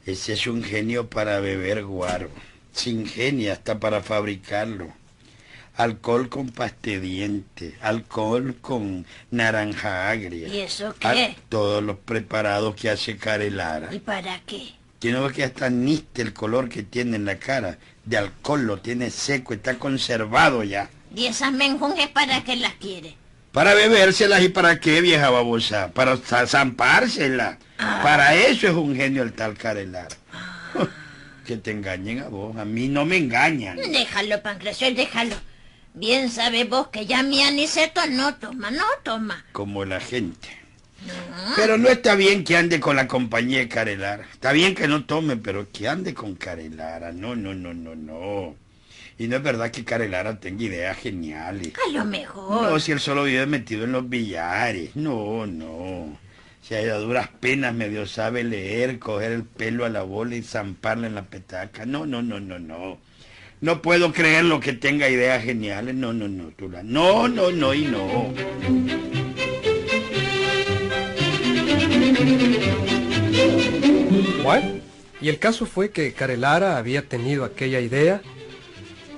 Ese 0.05 0.33
es 0.33 0.47
un 0.47 0.63
genio 0.63 1.07
para 1.09 1.39
beber 1.39 1.83
guaro. 1.85 2.29
Sin 2.73 3.05
genio 3.07 3.53
hasta 3.53 3.79
para 3.79 4.01
fabricarlo. 4.01 4.91
Alcohol 5.83 6.27
con 6.27 6.49
pastediente, 6.49 7.73
alcohol 7.81 8.57
con 8.59 9.05
naranja 9.31 10.09
agria. 10.09 10.49
¿Y 10.49 10.59
eso 10.59 10.93
Ah, 11.01 11.13
qué? 11.13 11.37
todos 11.47 11.81
los 11.81 11.95
preparados 11.99 12.75
que 12.75 12.89
hace 12.89 13.15
Carelara. 13.15 13.87
¿Y 13.93 13.99
para 13.99 14.41
qué? 14.45 14.73
Ve 15.01 15.31
que 15.33 15.45
hasta 15.45 15.69
niste 15.69 16.21
el 16.21 16.33
color 16.33 16.67
que 16.67 16.83
tiene 16.83 17.15
en 17.15 17.23
la 17.23 17.37
cara. 17.39 17.77
De 18.03 18.17
alcohol 18.17 18.63
lo 18.65 18.79
tiene 18.81 19.09
seco, 19.09 19.53
está 19.53 19.75
conservado 19.75 20.65
ya. 20.65 20.89
¿Y 21.15 21.27
esas 21.27 21.53
menjunjes 21.53 22.09
para 22.09 22.43
qué 22.43 22.57
las 22.57 22.73
quiere? 22.73 23.15
Para 23.53 23.73
bebérselas 23.73 24.43
y 24.43 24.49
para 24.49 24.81
qué, 24.81 24.99
vieja 24.99 25.29
babosa. 25.29 25.91
Para 25.93 26.17
za- 26.17 26.45
zampárselas. 26.45 27.55
Para 27.77 28.35
eso 28.35 28.67
es 28.67 28.73
un 28.73 28.97
genio 28.97 29.23
el 29.23 29.31
tal 29.31 29.53
Carelara. 29.57 30.13
que 31.45 31.55
te 31.55 31.71
engañen 31.71 32.19
a 32.19 32.27
vos. 32.27 32.57
A 32.57 32.65
mí 32.65 32.89
no 32.89 33.05
me 33.05 33.15
engañan. 33.15 33.77
Déjalo, 33.77 34.41
Pancracio, 34.43 34.93
déjalo. 34.93 35.35
Bien 35.93 36.29
sabes 36.29 36.69
vos 36.69 36.87
que 36.89 37.05
ya 37.05 37.23
mi 37.23 37.41
aniceto 37.41 38.01
no 38.07 38.35
toma, 38.35 38.71
no 38.71 38.83
toma. 39.03 39.43
Como 39.51 39.85
la 39.85 39.99
gente. 39.99 40.59
Pero 41.55 41.77
no 41.77 41.87
está 41.89 42.15
bien 42.15 42.43
que 42.43 42.57
ande 42.57 42.79
con 42.79 42.95
la 42.95 43.07
compañía 43.07 43.59
de 43.59 43.69
Carelara. 43.69 44.27
Está 44.31 44.51
bien 44.51 44.75
que 44.75 44.87
no 44.87 45.05
tome, 45.05 45.37
pero 45.37 45.71
que 45.71 45.87
ande 45.87 46.13
con 46.13 46.35
Carelara. 46.35 47.11
No, 47.11 47.35
no, 47.35 47.53
no, 47.53 47.73
no, 47.73 47.95
no. 47.95 48.55
Y 49.17 49.27
no 49.27 49.37
es 49.37 49.43
verdad 49.43 49.71
que 49.71 49.83
Carelara 49.83 50.39
tenga 50.39 50.63
ideas 50.63 50.97
geniales. 50.97 51.73
A 51.87 51.91
lo 51.91 52.05
mejor. 52.05 52.71
No, 52.71 52.79
si 52.79 52.91
él 52.91 52.99
solo 52.99 53.23
vive 53.23 53.45
metido 53.45 53.85
en 53.85 53.91
los 53.91 54.07
billares. 54.07 54.95
No, 54.95 55.45
no. 55.45 56.17
Si 56.61 56.75
a 56.75 56.95
duras 56.95 57.29
penas 57.39 57.73
medio 57.73 58.05
sabe 58.05 58.43
leer, 58.43 58.99
coger 58.99 59.31
el 59.31 59.43
pelo 59.43 59.85
a 59.85 59.89
la 59.89 60.03
bola 60.03 60.35
y 60.35 60.43
zamparla 60.43 61.07
en 61.07 61.15
la 61.15 61.23
petaca. 61.23 61.85
No, 61.85 62.05
no, 62.05 62.21
no, 62.21 62.39
no, 62.39 62.59
no. 62.59 62.99
No 63.61 63.81
puedo 63.81 64.13
creer 64.13 64.45
lo 64.45 64.61
que 64.61 64.71
tenga 64.71 65.09
ideas 65.09 65.43
geniales. 65.43 65.93
No, 65.93 66.13
no, 66.13 66.29
no, 66.29 66.49
Tula. 66.51 66.81
No, 66.81 67.27
no, 67.27 67.51
no 67.51 67.73
y 67.73 67.83
no. 67.83 68.33
Bueno, 74.43 74.79
y 75.19 75.27
el 75.27 75.39
caso 75.39 75.65
fue 75.65 75.91
que 75.91 76.13
Carelara 76.13 76.77
había 76.77 77.01
tenido 77.09 77.43
aquella 77.43 77.81
idea 77.81 78.21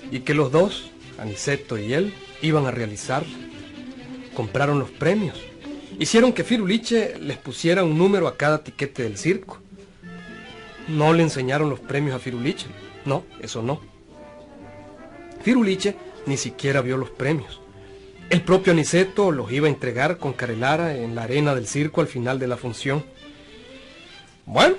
y 0.09 0.21
que 0.21 0.33
los 0.33 0.51
dos, 0.51 0.89
Aniceto 1.19 1.77
y 1.77 1.93
él, 1.93 2.11
iban 2.41 2.65
a 2.65 2.71
realizarla. 2.71 3.37
Compraron 4.33 4.79
los 4.79 4.89
premios. 4.89 5.39
Hicieron 5.99 6.33
que 6.33 6.43
Firuliche 6.43 7.15
les 7.19 7.37
pusiera 7.37 7.83
un 7.83 7.95
número 7.95 8.27
a 8.27 8.37
cada 8.37 8.63
tiquete 8.63 9.03
del 9.03 9.19
circo. 9.19 9.59
No 10.87 11.13
le 11.13 11.21
enseñaron 11.21 11.69
los 11.69 11.79
premios 11.79 12.15
a 12.15 12.19
Firuliche. 12.19 12.65
No, 13.05 13.23
eso 13.39 13.61
no. 13.61 13.90
Firuliche 15.41 15.95
ni 16.25 16.37
siquiera 16.37 16.81
vio 16.81 16.97
los 16.97 17.09
premios. 17.09 17.59
El 18.29 18.41
propio 18.41 18.71
Aniceto 18.71 19.31
los 19.31 19.51
iba 19.51 19.67
a 19.67 19.69
entregar 19.69 20.17
con 20.17 20.33
Carelara 20.33 20.95
en 20.95 21.15
la 21.15 21.23
arena 21.23 21.53
del 21.53 21.67
circo 21.67 22.01
al 22.01 22.07
final 22.07 22.39
de 22.39 22.47
la 22.47 22.55
función. 22.55 23.03
Bueno, 24.45 24.75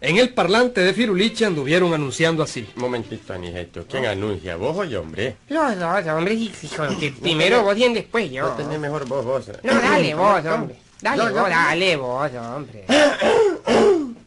en 0.00 0.18
el 0.18 0.32
parlante 0.34 0.80
de 0.80 0.92
Firuliche 0.94 1.44
anduvieron 1.44 1.94
anunciando 1.94 2.42
así. 2.42 2.68
Un 2.76 2.82
momentito, 2.82 3.32
Aniceto. 3.32 3.84
¿Quién 3.88 4.06
anuncia? 4.06 4.56
¿Vos 4.56 4.76
o 4.76 4.84
yo, 4.84 5.00
hombre? 5.00 5.36
Los 5.48 5.78
dos, 5.78 6.06
hombre, 6.06 6.34
hijo, 6.34 6.84
que 6.98 7.12
primero 7.12 7.62
vos 7.62 7.76
y 7.76 7.92
después 7.92 8.30
yo. 8.30 8.48
No 8.48 8.54
tenés 8.54 8.78
mejor 8.78 9.06
vos, 9.06 9.24
vos. 9.24 9.50
No, 9.62 9.74
dale 9.74 10.14
vos, 10.14 10.44
hombre. 10.44 10.76
Dale 11.00 11.30
vos, 11.30 11.48
dale 11.48 11.96
vos, 11.96 12.30
hombre. 12.34 12.84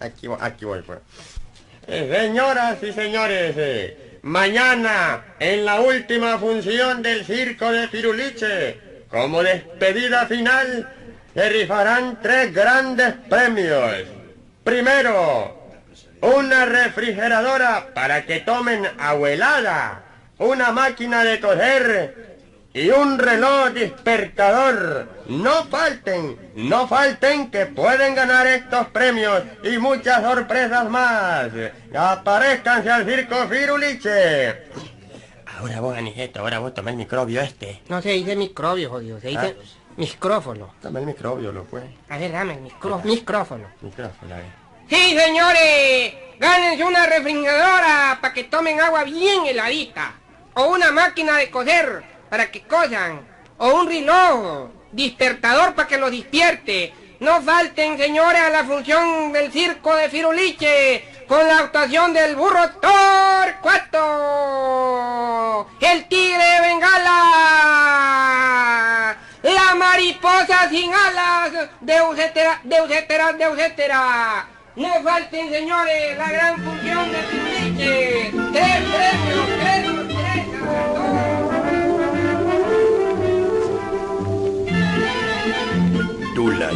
Aquí 0.00 0.26
voy, 0.26 0.38
aquí 0.40 0.64
voy, 0.64 0.82
pues. 0.82 0.98
Eh, 1.86 2.08
señoras 2.12 2.82
y 2.82 2.92
señores, 2.92 3.54
eh, 3.56 4.09
mañana, 4.22 5.24
en 5.38 5.64
la 5.64 5.80
última 5.80 6.38
función 6.38 7.02
del 7.02 7.24
circo 7.24 7.70
de 7.72 7.88
Firuliche, 7.88 9.04
como 9.08 9.42
despedida 9.42 10.26
final, 10.26 10.88
se 11.34 11.48
rifarán 11.48 12.20
tres 12.20 12.52
grandes 12.52 13.14
premios. 13.28 14.04
Primero, 14.64 15.74
una 16.20 16.66
refrigeradora 16.66 17.94
para 17.94 18.26
que 18.26 18.40
tomen 18.40 18.86
abuelada, 18.98 20.02
una 20.38 20.70
máquina 20.72 21.24
de 21.24 21.40
coser 21.40 22.29
y 22.72 22.90
un 22.90 23.18
reloj 23.18 23.70
despertador. 23.70 25.08
No 25.28 25.64
falten, 25.64 26.52
no 26.56 26.86
falten 26.88 27.50
que 27.50 27.66
pueden 27.66 28.14
ganar 28.14 28.46
estos 28.46 28.86
premios 28.88 29.42
y 29.64 29.78
muchas 29.78 30.22
sorpresas 30.22 30.88
más. 30.88 31.48
Aparezcanse 31.94 32.90
al 32.90 33.04
circo 33.06 33.48
Firuliche. 33.48 34.64
Ahora 35.58 35.80
vos, 35.80 35.96
Aniceto, 35.96 36.40
ahora 36.40 36.58
vos 36.58 36.72
toma 36.74 36.90
el 36.90 36.96
microbio 36.96 37.40
este. 37.42 37.82
No 37.88 38.00
se 38.00 38.10
dice 38.10 38.34
microbio, 38.36 38.88
jodido, 38.90 39.20
se 39.20 39.28
dice 39.28 39.56
micrófono. 39.96 40.74
Toma 40.80 41.00
el 41.00 41.06
microbio, 41.06 41.52
lo 41.52 41.64
pues. 41.64 41.84
A 42.08 42.18
ver, 42.18 42.32
dame 42.32 42.54
el 42.54 42.60
micro- 42.60 43.00
micrófono. 43.04 43.68
Micrófono, 43.82 44.34
a 44.34 44.38
ver. 44.38 44.60
Sí, 44.88 45.16
señores, 45.18 46.14
gánense 46.38 46.82
una 46.84 47.06
refrigeradora 47.06 48.18
para 48.20 48.34
que 48.34 48.44
tomen 48.44 48.80
agua 48.80 49.04
bien 49.04 49.46
heladita. 49.46 50.14
O 50.54 50.64
una 50.68 50.90
máquina 50.90 51.36
de 51.36 51.48
coser 51.50 52.02
para 52.30 52.50
que 52.50 52.62
cosan. 52.62 53.20
O 53.58 53.74
un 53.74 53.88
reloj 53.88 54.70
despertador 54.92 55.74
para 55.74 55.88
que 55.88 55.98
los 55.98 56.10
despierte. 56.10 56.94
No 57.20 57.42
falten, 57.42 57.98
señores, 57.98 58.40
a 58.40 58.48
la 58.48 58.64
función 58.64 59.32
del 59.32 59.52
circo 59.52 59.94
de 59.94 60.08
Firuliche 60.08 61.04
con 61.28 61.46
la 61.46 61.58
actuación 61.58 62.12
del 62.14 62.34
burro 62.34 62.70
Torcuato, 62.80 64.00
el 65.80 66.08
tigre 66.08 66.42
de 66.42 66.60
Bengala, 66.62 67.16
la 69.42 69.74
mariposa 69.76 70.68
sin 70.70 70.92
alas, 70.92 71.68
Deusetera, 71.82 72.60
Deusetera, 72.64 73.32
Deusetera. 73.34 74.48
No 74.74 75.02
falten, 75.04 75.50
señores, 75.50 76.18
la 76.18 76.30
gran 76.30 76.64
función 76.64 77.12
de 77.12 77.18
Firuliche. 77.18 78.32
Tres 78.52 78.78
premios, 78.90 79.59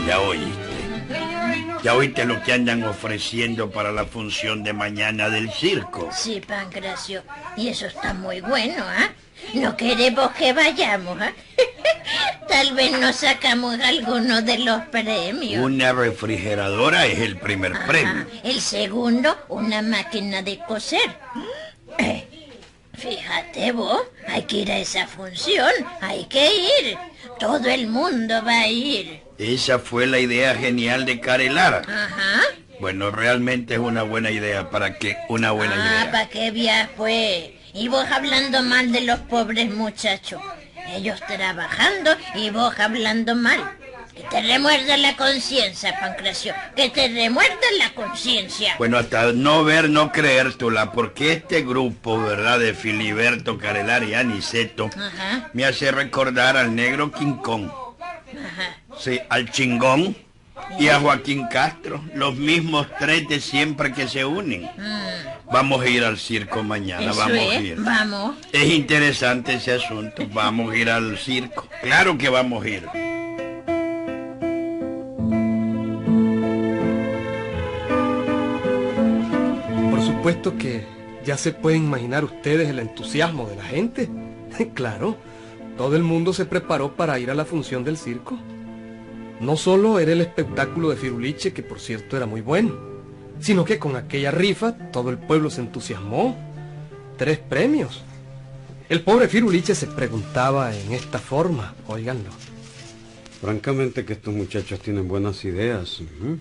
ya 0.07 0.21
oíste. 0.21 0.75
Ya 1.83 1.95
oíste 1.95 2.25
lo 2.25 2.43
que 2.43 2.53
andan 2.53 2.83
ofreciendo 2.85 3.71
para 3.71 3.93
la 3.93 4.07
función 4.07 4.63
de 4.63 4.73
mañana 4.73 5.29
del 5.29 5.51
circo. 5.51 6.09
Sí, 6.13 6.41
Pancracio. 6.47 7.23
Y 7.57 7.69
eso 7.69 7.87
está 7.87 8.15
muy 8.15 8.41
bueno, 8.41 8.83
¿ah? 8.87 9.11
No 9.53 9.77
queremos 9.77 10.31
que 10.33 10.55
vayamos, 10.55 11.21
¿ah? 11.21 11.33
Tal 12.49 12.73
vez 12.75 12.99
nos 12.99 13.17
sacamos 13.17 13.79
alguno 13.81 14.41
de 14.41 14.59
los 14.59 14.81
premios. 14.87 15.63
Una 15.63 15.93
refrigeradora 15.93 17.05
es 17.07 17.19
el 17.19 17.37
primer 17.37 17.73
Ajá. 17.75 17.87
premio. 17.87 18.27
El 18.43 18.61
segundo, 18.63 19.37
una 19.49 19.83
máquina 19.83 20.41
de 20.41 20.59
coser. 20.67 21.19
Eh, 21.99 22.27
fíjate 22.97 23.73
vos, 23.73 24.03
hay 24.27 24.43
que 24.43 24.57
ir 24.59 24.73
a 24.73 24.79
esa 24.79 25.07
función, 25.07 25.71
hay 26.01 26.25
que 26.25 26.47
ir. 26.47 26.97
Todo 27.39 27.69
el 27.69 27.87
mundo 27.87 28.43
va 28.45 28.61
a 28.61 28.69
ir. 28.69 29.23
Esa 29.39 29.79
fue 29.79 30.07
la 30.07 30.19
idea 30.19 30.55
genial 30.55 31.05
de 31.05 31.21
Carelara. 31.21 31.83
Ajá. 31.89 32.43
Bueno, 32.81 33.11
realmente 33.11 33.75
es 33.75 33.81
una 33.81 34.03
buena 34.03 34.31
idea. 34.31 34.71
¿Para 34.71 34.99
qué? 34.99 35.17
Una 35.29 35.53
buena 35.53 35.75
ah, 35.75 35.87
idea. 35.87 36.13
¿para 36.13 36.29
qué 36.29 36.51
viaje 36.51 36.91
fue? 36.97 37.61
Y 37.73 37.89
vos 37.89 38.07
hablando 38.11 38.63
mal 38.63 38.93
de 38.93 39.01
los 39.03 39.21
pobres 39.21 39.71
muchachos. 39.71 40.41
Ellos 40.95 41.21
trabajando 41.27 42.11
y 42.35 42.51
vos 42.51 42.79
hablando 42.79 43.35
mal. 43.35 43.79
Que 44.17 44.23
te 44.31 44.43
remuerda 44.43 44.97
la 44.97 45.17
conciencia, 45.17 45.99
Pancracio. 45.99 46.55
Que 46.77 46.89
te 46.89 47.09
remuerda 47.09 47.57
la 47.79 47.91
conciencia. 47.95 48.75
Bueno, 48.79 48.97
hasta 48.99 49.33
no 49.33 49.65
ver, 49.65 49.91
no 49.91 50.13
creer, 50.13 50.55
Tula, 50.55 50.93
porque 50.93 51.33
este 51.33 51.63
grupo, 51.63 52.21
¿verdad? 52.21 52.59
De 52.61 52.75
Filiberto, 52.75 53.59
Carelara 53.59 54.05
y 54.05 54.15
Aniceto, 54.15 54.89
Ajá. 54.97 55.51
me 55.53 55.65
hace 55.65 55.91
recordar 55.91 56.57
al 56.57 56.75
negro 56.75 57.11
King 57.11 57.35
Kong. 57.43 57.69
Sí, 58.99 59.21
al 59.29 59.51
chingón 59.51 60.17
y 60.79 60.89
a 60.89 60.99
Joaquín 61.01 61.47
Castro, 61.49 62.03
los 62.15 62.37
mismos 62.37 62.87
tres 62.99 63.29
de 63.29 63.41
siempre 63.41 63.93
que 63.93 64.07
se 64.09 64.25
unen. 64.25 64.71
Vamos 65.51 65.83
a 65.83 65.89
ir 65.89 66.05
al 66.05 66.19
circo 66.19 66.63
mañana, 66.63 67.11
Eso 67.11 67.19
vamos 67.19 67.39
a 67.51 67.55
ir. 67.61 67.77
vamos. 67.81 68.37
Es 68.53 68.65
interesante 68.71 69.55
ese 69.55 69.73
asunto, 69.73 70.27
vamos 70.33 70.73
a 70.73 70.77
ir 70.77 70.89
al 70.91 71.19
circo. 71.19 71.69
Claro 71.83 72.17
que 72.17 72.29
vamos 72.29 72.65
a 72.65 72.69
ir. 72.69 72.89
Supuesto 80.25 80.57
que 80.57 80.87
ya 81.27 81.37
se 81.37 81.53
pueden 81.53 81.85
imaginar 81.85 82.25
ustedes 82.25 82.71
el 82.71 82.79
entusiasmo 82.79 83.47
de 83.47 83.57
la 83.57 83.65
gente. 83.65 84.09
claro, 84.75 85.19
todo 85.77 85.97
el 85.97 86.03
mundo 86.03 86.33
se 86.33 86.47
preparó 86.47 86.97
para 86.97 87.19
ir 87.19 87.31
a 87.31 87.35
la 87.35 87.45
función 87.45 87.85
del 87.85 87.99
circo. 87.99 88.39
No 89.41 89.59
solo 89.59 89.99
era 89.99 90.13
el 90.13 90.23
espectáculo 90.23 90.89
de 90.89 90.97
Firuliche, 90.97 91.53
que 91.53 91.63
por 91.63 91.79
cierto 91.79 92.17
era 92.17 92.25
muy 92.25 92.41
bueno, 92.41 92.75
sino 93.39 93.67
que 93.67 93.79
con 93.79 93.97
aquella 93.97 94.31
rifa 94.31 94.73
todo 94.91 95.11
el 95.11 95.19
pueblo 95.19 95.51
se 95.51 95.61
entusiasmó. 95.61 96.39
Tres 97.19 97.37
premios. 97.37 98.03
El 98.89 99.03
pobre 99.03 99.29
Firuliche 99.29 99.75
se 99.75 99.89
preguntaba 99.89 100.75
en 100.75 100.95
esta 100.95 101.19
forma, 101.19 101.75
óiganlo. 101.87 102.31
Francamente 103.43 104.07
que 104.07 104.15
estos 104.15 104.33
muchachos 104.33 104.81
tienen 104.81 105.07
buenas 105.07 105.45
ideas. 105.45 106.01
ujú. 106.01 106.39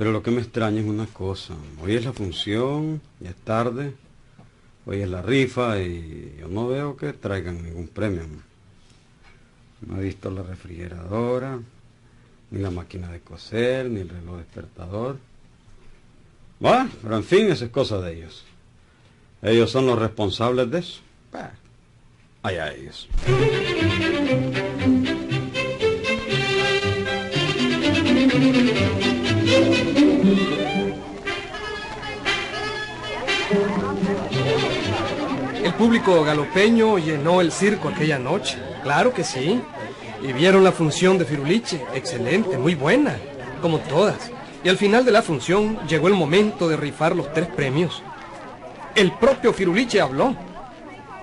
Pero 0.00 0.12
lo 0.12 0.22
que 0.22 0.30
me 0.30 0.40
extraña 0.40 0.80
es 0.80 0.86
una 0.86 1.04
cosa. 1.04 1.52
Hoy 1.82 1.94
es 1.94 2.06
la 2.06 2.14
función, 2.14 3.02
ya 3.20 3.28
es 3.28 3.36
tarde. 3.36 3.92
Hoy 4.86 5.02
es 5.02 5.08
la 5.10 5.20
rifa 5.20 5.78
y 5.78 6.36
yo 6.40 6.48
no 6.48 6.68
veo 6.68 6.96
que 6.96 7.12
traigan 7.12 7.62
ningún 7.62 7.86
premio. 7.86 8.22
No 9.82 10.00
he 10.00 10.04
visto 10.04 10.30
la 10.30 10.42
refrigeradora, 10.42 11.58
ni 12.50 12.60
la 12.62 12.70
máquina 12.70 13.12
de 13.12 13.20
coser, 13.20 13.90
ni 13.90 14.00
el 14.00 14.08
reloj 14.08 14.38
despertador. 14.38 15.18
Bueno, 16.60 16.88
pero 17.02 17.16
en 17.16 17.24
fin, 17.24 17.50
eso 17.50 17.66
es 17.66 17.70
cosa 17.70 18.00
de 18.00 18.14
ellos. 18.14 18.42
Ellos 19.42 19.70
son 19.70 19.86
los 19.86 19.98
responsables 19.98 20.70
de 20.70 20.78
eso. 20.78 21.00
Bah, 21.30 21.52
allá 22.42 22.72
ellos. 22.72 23.06
Público 35.80 36.22
galopeño 36.22 36.98
llenó 36.98 37.40
el 37.40 37.50
circo 37.50 37.88
aquella 37.88 38.18
noche. 38.18 38.58
Claro 38.82 39.14
que 39.14 39.24
sí. 39.24 39.62
Y 40.22 40.30
vieron 40.34 40.62
la 40.62 40.72
función 40.72 41.16
de 41.16 41.24
Firuliche. 41.24 41.82
Excelente, 41.94 42.58
muy 42.58 42.74
buena. 42.74 43.16
Como 43.62 43.78
todas. 43.78 44.30
Y 44.62 44.68
al 44.68 44.76
final 44.76 45.06
de 45.06 45.10
la 45.10 45.22
función 45.22 45.78
llegó 45.88 46.08
el 46.08 46.14
momento 46.14 46.68
de 46.68 46.76
rifar 46.76 47.16
los 47.16 47.32
tres 47.32 47.46
premios. 47.46 48.02
El 48.94 49.12
propio 49.12 49.54
Firuliche 49.54 50.02
habló. 50.02 50.36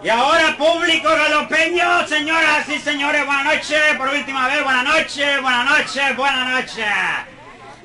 Y 0.04 0.10
ahora, 0.10 0.58
público 0.58 1.08
galopeño, 1.08 2.08
señoras 2.08 2.67
y 2.67 2.80
señores, 2.80 3.28
buenas 3.28 3.46
noches. 3.46 3.80
Por 3.96 4.08
última 4.08 4.48
vez, 4.48 4.63
buenas 4.63 4.86
noches, 4.86 5.39
buenas 5.39 5.65
noches, 5.70 6.17
buenas 6.17 6.50
noches. 6.50 6.86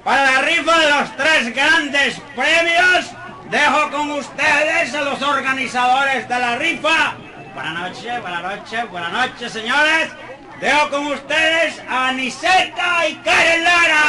Para 0.02 0.24
la 0.24 0.40
rifa 0.40 0.78
de 0.78 0.90
los 0.90 1.16
tres 1.18 1.54
grandes 1.54 2.18
premios, 2.34 3.10
dejo 3.52 3.90
con 3.90 4.10
ustedes 4.12 4.94
a 4.94 5.02
los 5.02 5.20
organizadores 5.20 6.26
de 6.26 6.38
la 6.38 6.56
rifa. 6.56 7.12
Buenas 7.54 7.74
noches, 7.74 8.22
buenas 8.22 8.42
noches, 8.42 8.90
buenas 8.90 9.12
noches, 9.12 9.52
señores. 9.52 10.08
Dejo 10.58 10.88
con 10.88 11.06
ustedes 11.08 11.78
a 11.86 12.08
Aniseta 12.08 13.06
y 13.08 13.14
Karen 13.16 13.62
Lara. 13.62 14.04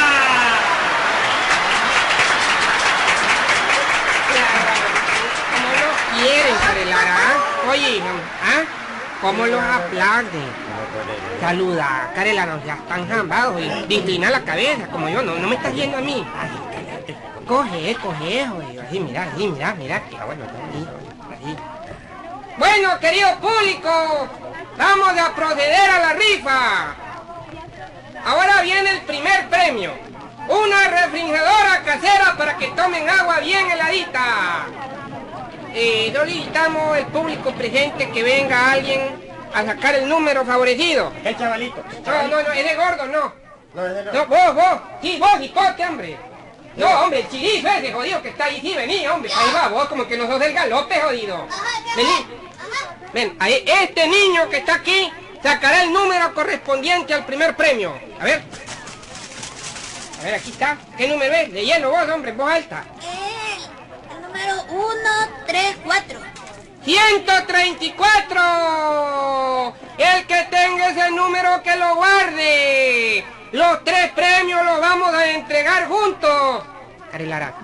¿Cómo 5.52 5.68
lo 5.74 6.22
quieren, 6.22 6.54
Carelara? 6.66 7.16
ah? 7.18 7.70
Oye, 7.70 8.00
¿ah? 8.42 8.62
¿Cómo 9.20 9.46
los 9.46 9.62
aplauden? 9.62 10.64
Saluda, 11.40 12.10
Carelara, 12.14 12.58
ya 12.64 12.74
están 12.74 13.06
jambados 13.06 13.60
y 13.60 13.94
inclina 13.94 14.30
la 14.30 14.40
cabeza, 14.40 14.86
como 14.86 15.10
yo, 15.10 15.22
no, 15.22 15.34
no 15.34 15.48
me 15.48 15.56
estás 15.56 15.74
viendo 15.74 15.98
a 15.98 16.00
mí. 16.00 16.24
Ay, 17.44 17.94
cállate. 17.94 17.94
Coge, 17.94 17.94
coge, 17.96 18.48
oye, 18.50 18.80
así, 18.80 19.00
mira, 19.00 19.22
así, 19.22 19.48
mira, 19.48 19.74
mira, 19.74 20.02
que 20.04 20.16
bueno, 20.16 20.44
así, 20.44 20.86
así. 21.34 21.56
Bueno, 22.56 22.98
querido 23.00 23.38
público, 23.40 24.28
vamos 24.76 25.18
a 25.18 25.34
proceder 25.34 25.90
a 25.90 25.98
la 25.98 26.12
rifa. 26.14 26.94
Ahora 28.24 28.62
viene 28.62 28.90
el 28.90 29.00
primer 29.02 29.48
premio. 29.48 29.92
Una 30.48 30.88
refrigeradora 30.88 31.82
casera 31.84 32.36
para 32.36 32.56
que 32.56 32.68
tomen 32.68 33.08
agua 33.08 33.40
bien 33.40 33.70
heladita. 33.70 34.66
Eh, 35.74 36.12
solicitamos 36.14 36.98
el 36.98 37.06
público 37.06 37.50
presente 37.52 38.10
que 38.10 38.22
venga 38.22 38.72
alguien 38.72 39.00
a 39.52 39.64
sacar 39.64 39.94
el 39.96 40.08
número 40.08 40.44
favorecido. 40.44 41.12
¿Qué 41.22 41.36
chavalito? 41.36 41.82
No, 42.06 42.28
no, 42.28 42.42
no, 42.42 42.52
es 42.52 42.64
de 42.64 42.74
gordo, 42.76 43.06
no. 43.06 43.32
No, 43.74 43.86
ese 43.86 44.04
no. 44.04 44.12
No, 44.12 44.26
vos, 44.26 44.54
vos. 44.54 44.80
Sí, 45.02 45.18
vos, 45.18 45.40
hipote, 45.40 45.86
hombre. 45.86 46.33
No, 46.76 46.88
hombre, 46.88 47.20
el 47.20 47.28
chirizo 47.28 47.68
ese 47.68 47.92
jodido 47.92 48.22
que 48.22 48.30
está 48.30 48.46
ahí. 48.46 48.60
Sí, 48.60 48.74
vení, 48.74 49.06
hombre. 49.06 49.30
Ahí 49.34 49.52
va, 49.54 49.68
vos, 49.68 49.86
como 49.88 50.04
que 50.06 50.16
no 50.16 50.26
sos 50.26 50.40
del 50.40 50.52
galope, 50.52 51.00
jodido. 51.00 51.46
Vení. 51.96 52.26
Ven, 53.12 53.36
ahí, 53.38 53.62
este 53.64 54.08
niño 54.08 54.48
que 54.48 54.56
está 54.56 54.74
aquí 54.74 55.12
sacará 55.42 55.84
el 55.84 55.92
número 55.92 56.34
correspondiente 56.34 57.14
al 57.14 57.24
primer 57.24 57.54
premio. 57.54 57.96
A 58.18 58.24
ver. 58.24 58.42
A 60.20 60.24
ver, 60.24 60.34
aquí 60.34 60.50
está. 60.50 60.76
¿Qué 60.96 61.06
número 61.06 61.32
es? 61.34 61.50
Leyendo 61.50 61.90
vos, 61.90 62.08
hombre, 62.08 62.32
en 62.32 62.36
voz 62.36 62.50
alta. 62.50 62.84
El, 63.02 64.16
el 64.16 64.22
número 64.22 64.54
134. 64.66 66.18
134. 66.84 69.74
El 69.96 70.26
que 70.26 70.42
tenga 70.50 70.88
ese 70.88 71.10
número 71.12 71.62
que 71.62 71.76
lo 71.76 71.94
guarde. 71.94 73.24
Los 73.54 73.84
tres 73.84 74.10
premios 74.10 74.64
los 74.64 74.80
vamos 74.80 75.14
a 75.14 75.30
entregar 75.30 75.86
juntos. 75.86 76.64
Carelara, 77.12 77.54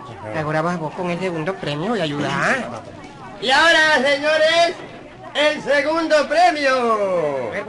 ahora 0.40 0.62
vas 0.62 0.78
vos 0.78 0.94
con 0.94 1.10
el 1.10 1.18
segundo 1.18 1.52
premio 1.56 1.96
y 1.96 2.00
ayuda. 2.00 2.30
Y 3.40 3.50
ahora, 3.50 3.96
señores, 3.96 4.76
el 5.34 5.60
segundo 5.60 6.28
premio. 6.28 7.48
A 7.48 7.50
ver, 7.50 7.64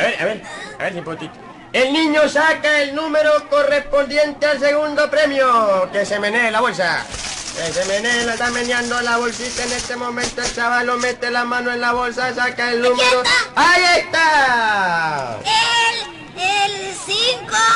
A 0.00 0.02
ver, 0.02 0.20
a 0.20 0.24
ver, 0.24 0.42
a 0.80 0.82
ver, 0.82 0.94
Cipotito. 0.94 1.32
El 1.72 1.92
niño 1.92 2.28
saca 2.28 2.80
el 2.80 2.92
número 2.92 3.48
correspondiente 3.48 4.46
al 4.46 4.58
segundo 4.58 5.08
premio. 5.08 5.88
Que 5.92 6.04
se 6.04 6.18
menee 6.18 6.50
la 6.50 6.60
bolsa. 6.60 7.06
Que 7.54 7.72
se 7.72 7.84
menee, 7.84 8.24
la 8.24 8.32
está 8.32 8.50
meneando 8.50 9.00
la 9.00 9.18
bolsita 9.18 9.62
en 9.62 9.72
este 9.74 9.94
momento. 9.94 10.42
El 10.42 10.52
chaval 10.52 10.88
lo 10.88 10.96
mete 10.96 11.30
la 11.30 11.44
mano 11.44 11.70
en 11.70 11.80
la 11.80 11.92
bolsa, 11.92 12.34
saca 12.34 12.72
el 12.72 12.82
número. 12.82 13.22
¡Ahí 13.54 14.00
está! 14.00 15.38
El, 15.44 16.29
el 16.36 16.94
5. 16.94 17.20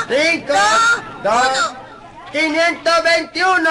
¡Cinco! 0.09 0.55
¡Dos! 1.23 1.75
¡521! 2.33 3.71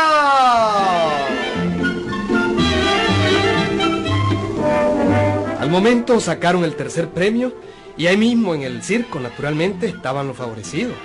Al 5.59 5.69
momento 5.69 6.19
sacaron 6.19 6.63
el 6.63 6.75
tercer 6.75 7.09
premio 7.09 7.53
y 7.95 8.07
ahí 8.07 8.17
mismo 8.17 8.55
en 8.55 8.63
el 8.63 8.83
circo, 8.83 9.19
naturalmente, 9.19 9.87
estaban 9.87 10.27
los 10.27 10.37
favorecidos. 10.37 10.95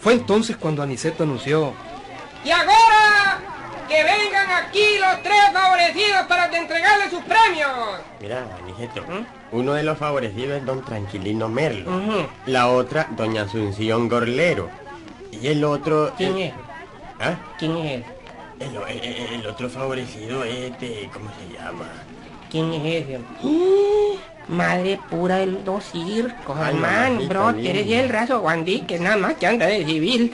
Fue 0.00 0.14
entonces 0.14 0.56
cuando 0.56 0.82
Aniceto 0.82 1.24
anunció 1.24 1.74
Y 2.42 2.50
ahora 2.50 3.38
que 3.86 4.02
vengan 4.02 4.50
aquí 4.50 4.98
los 4.98 5.22
tres 5.22 5.40
favorecidos 5.52 6.26
para 6.26 6.46
entregarles 6.46 7.10
sus 7.10 7.22
premios. 7.24 7.70
Mira, 8.20 8.46
Aniceto, 8.62 9.04
uno 9.52 9.72
de 9.74 9.82
los 9.82 9.98
favorecidos 9.98 10.58
es 10.58 10.64
don 10.66 10.84
Tranquilino 10.84 11.48
Merlo. 11.48 11.90
La 12.46 12.68
otra, 12.68 13.08
doña 13.16 13.42
Asunción 13.42 14.08
Gorlero. 14.08 14.68
Y 15.32 15.46
el 15.48 15.64
otro... 15.64 16.12
¿Quién 16.16 16.38
es? 16.38 16.52
¿Ah? 17.20 17.34
¿Quién 17.58 17.76
es? 17.78 18.04
El, 18.60 18.76
el- 19.02 19.32
el 19.40 19.46
otro 19.46 19.68
favorecido 19.70 20.44
es 20.44 20.72
este... 20.72 21.08
¿Cómo 21.12 21.30
se 21.38 21.56
llama? 21.56 21.86
¿Quién 22.50 22.72
es 22.74 23.04
ese? 23.04 23.20
Madre 24.50 24.98
pura 25.08 25.36
de 25.36 25.46
los 25.46 25.84
circos, 25.84 26.58
hermano, 26.58 27.20
bro, 27.28 27.50
eres 27.50 27.88
el 27.88 28.08
raso 28.08 28.40
Wandy 28.40 28.80
que 28.80 28.98
nada 28.98 29.16
más 29.16 29.34
que 29.34 29.46
anda 29.46 29.66
de 29.66 29.84
civil. 29.84 30.32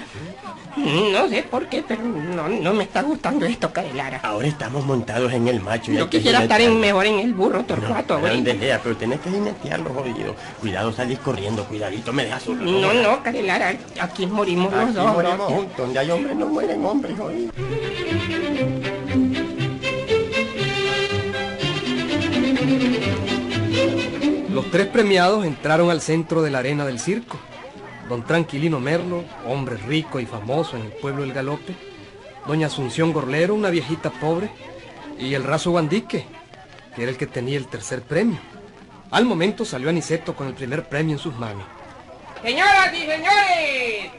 No 0.76 1.26
sé 1.29 1.42
por 1.42 1.68
qué, 1.68 1.83
pero 1.87 2.02
no, 2.02 2.48
no 2.48 2.74
me 2.74 2.85
está 2.85 3.00
gustando 3.02 3.46
esto, 3.46 3.72
Carelara. 3.72 4.20
Ahora 4.22 4.46
estamos 4.46 4.85
montados 4.85 5.33
en 5.33 5.48
el 5.48 5.61
macho. 5.61 5.90
y 5.90 5.96
Yo 5.96 6.09
quisiera 6.11 6.42
estar 6.42 6.61
en, 6.61 6.79
mejor 6.79 7.07
en 7.07 7.18
el 7.18 7.33
burro 7.33 7.64
Torcuato, 7.64 8.20
güey. 8.20 8.35
Donde 8.35 8.59
sea, 8.59 8.81
pero 8.83 8.94
tenés 8.96 9.20
que 9.20 9.31
jinetearlo, 9.31 9.90
jodido. 9.90 10.35
Cuidado, 10.61 10.92
salís 10.92 11.18
corriendo, 11.20 11.64
cuidadito, 11.64 12.12
me 12.12 12.24
dejas 12.24 12.42
solo. 12.42 12.62
No, 12.62 12.92
no, 12.92 13.22
Carelara, 13.22 13.74
aquí 14.00 14.26
morimos 14.26 14.70
los 14.72 14.94
dos, 14.94 15.14
morimos 15.14 15.52
juntos. 15.52 15.76
Donde 15.79 15.98
hay 15.98 16.11
hombres 16.11 16.37
no 16.37 16.46
mueren 16.46 16.85
hombres, 16.85 17.16
jodido. 17.18 17.52
Los 24.56 24.70
tres 24.70 24.86
premiados 24.86 25.44
entraron 25.44 25.90
al 25.90 26.00
centro 26.00 26.40
de 26.40 26.50
la 26.50 26.60
arena 26.60 26.86
del 26.86 26.98
circo. 26.98 27.36
don 28.08 28.24
Tranquilino 28.24 28.80
Merlo, 28.80 29.22
hombre 29.44 29.76
rico 29.76 30.18
y 30.18 30.24
famoso 30.24 30.78
en 30.78 30.84
el 30.84 30.92
pueblo 30.92 31.24
del 31.24 31.34
Galope, 31.34 31.74
doña 32.46 32.68
Asunción 32.68 33.12
Gorlero, 33.12 33.54
una 33.54 33.68
viejita 33.68 34.08
pobre, 34.08 34.48
y 35.18 35.34
el 35.34 35.44
raso 35.44 35.72
Guandique, 35.72 36.24
que 36.94 37.02
era 37.02 37.10
el 37.10 37.18
que 37.18 37.26
tenía 37.26 37.58
el 37.58 37.66
tercer 37.66 38.00
premio. 38.00 38.38
Al 39.10 39.26
momento 39.26 39.66
salió 39.66 39.90
Aniceto 39.90 40.34
con 40.34 40.46
el 40.46 40.54
primer 40.54 40.88
premio 40.88 41.16
en 41.16 41.18
sus 41.18 41.34
manos. 41.34 41.66
Señoras 42.42 42.94
y 42.94 43.00
señores, 43.00 44.10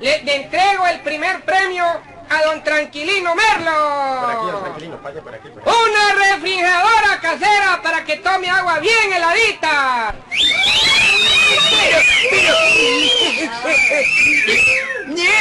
le, 0.00 0.22
le 0.22 0.36
entrego 0.36 0.86
el 0.86 1.00
primer 1.00 1.42
premio 1.46 1.82
a 2.28 2.42
don 2.42 2.62
Tranquilino 2.62 3.34
Merlo. 3.34 4.20
Por 4.20 4.30
aquí, 4.30 4.50
don 4.50 4.62
Tranquilino, 4.62 4.96
pase 4.98 5.20
por 5.22 5.34
aquí. 5.34 5.48
por 5.48 5.62
aquí. 5.62 5.70
Una 5.70 6.34
refrigeradora 6.34 7.20
casera 7.20 7.80
para 7.82 8.04
que 8.04 8.16
tome 8.16 8.48
agua 8.48 8.78
bien 8.80 9.12
heladita. 9.12 10.14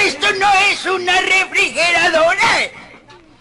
Esto 0.06 0.28
no 0.40 0.48
es 0.72 0.86
una 0.86 1.22
refrigeradora. 1.22 2.64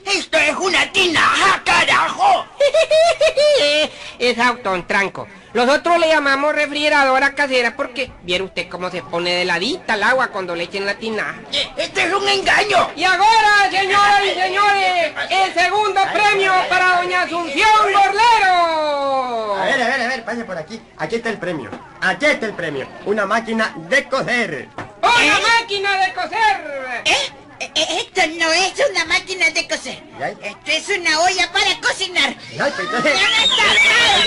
Esto 0.04 0.38
es 0.38 0.57
una 0.57 0.92
tinaja, 0.92 1.62
carajo. 1.64 2.46
es 4.18 4.38
autontranco. 4.38 5.26
Nosotros 5.55 6.01
le 6.01 6.09
llamamos 6.09 6.53
refrigeradora 6.53 7.33
casera 7.37 7.77
porque 7.77 8.11
viera 8.23 8.43
usted 8.43 8.69
cómo 8.69 8.90
se 8.90 9.03
pone 9.03 9.31
de 9.31 9.43
heladita 9.43 9.95
el 9.95 10.03
agua 10.03 10.27
cuando 10.29 10.57
le 10.57 10.64
echen 10.64 10.85
la 10.85 10.95
tinaja. 10.95 11.37
Esto 11.77 12.01
es 12.01 12.12
un 12.12 12.29
engaño. 12.29 12.90
Y 12.97 13.05
ahora, 13.05 13.71
señoras 13.71 14.25
y 14.25 14.31
señores, 14.40 15.12
el 15.31 15.55
segundo 15.55 16.01
premio 16.12 16.53
para 16.69 16.97
doña 16.97 17.23
Asunción 17.23 17.69
Gorlero. 17.85 19.55
A 19.55 19.64
ver, 19.64 19.81
a 19.81 19.87
ver, 19.87 20.01
a 20.01 20.09
ver, 20.09 20.25
pase 20.25 20.45
por 20.45 20.59
aquí. 20.59 20.81
Aquí 20.99 21.14
está 21.14 21.31
el 21.31 21.38
premio. 21.38 21.71
Aquí 22.01 22.27
está 22.27 22.47
el 22.47 22.55
premio. 22.55 22.88
Una 23.07 23.25
máquina 23.25 23.73
de 23.77 24.09
coser. 24.09 24.69
¡Una 25.03 25.38
máquina 25.38 25.99
de 25.99 26.12
coser! 26.14 27.03
¿Eh? 27.05 27.43
Eh, 27.74 27.87
Esto 28.00 28.20
no 28.38 28.53
es 28.53 28.72
una 28.90 29.05
máquina 29.07 29.50
de 29.50 29.66
coser. 29.68 30.03
Esto 30.42 30.70
es 30.70 30.88
una 30.98 31.20
olla 31.20 31.50
para 31.53 31.81
cocinar. 31.81 32.35
Pues, 32.37 32.72
entonces- 32.79 33.14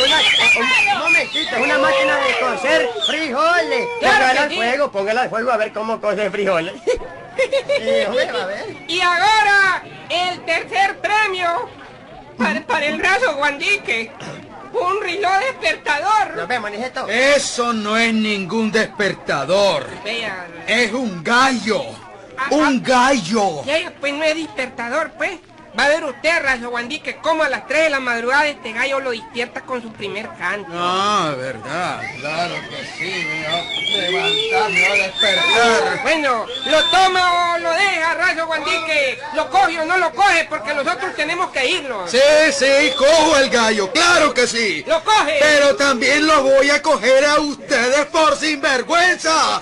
Una- 0.06 0.21
un- 0.58 0.93
un 0.93 1.00
momentito, 1.04 1.56
es 1.56 1.62
una 1.62 1.78
máquina 1.78 2.15
de 2.17 2.39
coser 2.39 2.89
frijoles. 3.06 3.88
Póngala 4.02 4.41
al 4.41 4.56
fuego, 4.56 4.91
póngala 4.91 5.21
al 5.23 5.30
fuego 5.30 5.52
a 5.52 5.58
ver 5.58 5.73
cómo 5.73 6.02
cose 6.02 6.30
frijoles. 6.32 6.73
Y 8.88 9.00
ahora, 9.02 9.84
el 10.10 10.43
tercer 10.45 10.97
premio 11.00 11.69
para, 12.38 12.62
para 12.62 12.86
el 12.88 13.00
raso 13.00 13.36
Guandique. 13.36 14.12
Un 14.73 15.02
reloj 15.02 15.39
despertador. 15.39 16.36
Nos 16.36 16.47
vemos, 16.47 16.71
Nijeto. 16.71 17.08
Eso 17.08 17.73
no 17.73 17.97
es 17.97 18.13
ningún 18.13 18.71
despertador. 18.71 19.88
Es 20.67 20.91
un 20.93 21.23
gallo. 21.23 21.84
Ah, 22.38 22.47
Un 22.52 22.82
gallo. 22.84 23.63
ya, 23.65 23.91
pues 24.00 24.13
no 24.13 24.23
es 24.23 24.36
despertador, 24.36 25.12
pues. 25.17 25.39
Va 25.78 25.86
a 25.86 25.90
ver 25.90 26.04
usted, 26.06 26.42
raso 26.42 26.72
Guandique, 26.72 27.18
como 27.18 27.44
a 27.44 27.50
las 27.50 27.68
3 27.68 27.84
de 27.84 27.90
la 27.92 28.00
madrugada 28.00 28.48
este 28.48 28.74
gallo 28.74 29.00
lo 29.00 29.12
despierta 29.12 29.62
con 29.62 29.80
su 29.80 29.92
primer 29.94 30.28
canto. 30.40 30.72
Ah, 30.74 31.36
verdad. 31.38 32.02
Claro 32.20 32.56
que 32.68 32.84
sí. 32.98 33.28
Me 33.28 33.44
va 33.44 34.26
a 34.26 34.30
levantar, 34.30 34.72
me 34.72 34.88
va 34.88 34.94
a 34.94 34.98
despertar. 34.98 36.02
Bueno, 36.02 36.46
¿lo 36.66 36.84
toma 36.86 37.54
o 37.54 37.58
lo 37.60 37.72
deja, 37.72 38.13
raso 38.16 38.48
Guandique? 38.48 39.20
¿Lo 39.36 39.50
coge 39.52 39.80
o 39.80 39.86
no 39.86 39.98
lo 39.98 40.12
coge? 40.13 40.48
Porque 40.50 40.74
nosotros 40.74 41.16
tenemos 41.16 41.52
que 41.52 41.66
irnos. 41.68 42.10
Sí, 42.10 42.18
sí, 42.54 42.92
cojo 42.98 43.38
el 43.38 43.50
gallo. 43.52 43.92
Claro 43.92 44.34
que 44.34 44.48
sí. 44.48 44.84
¡Lo 44.88 45.04
coge! 45.04 45.38
Pero 45.40 45.76
también 45.76 46.26
lo 46.26 46.42
voy 46.42 46.72
a 46.72 46.82
coger 46.82 47.24
a 47.26 47.40
ustedes 47.40 48.06
por 48.08 48.36
sinvergüenza. 48.36 49.62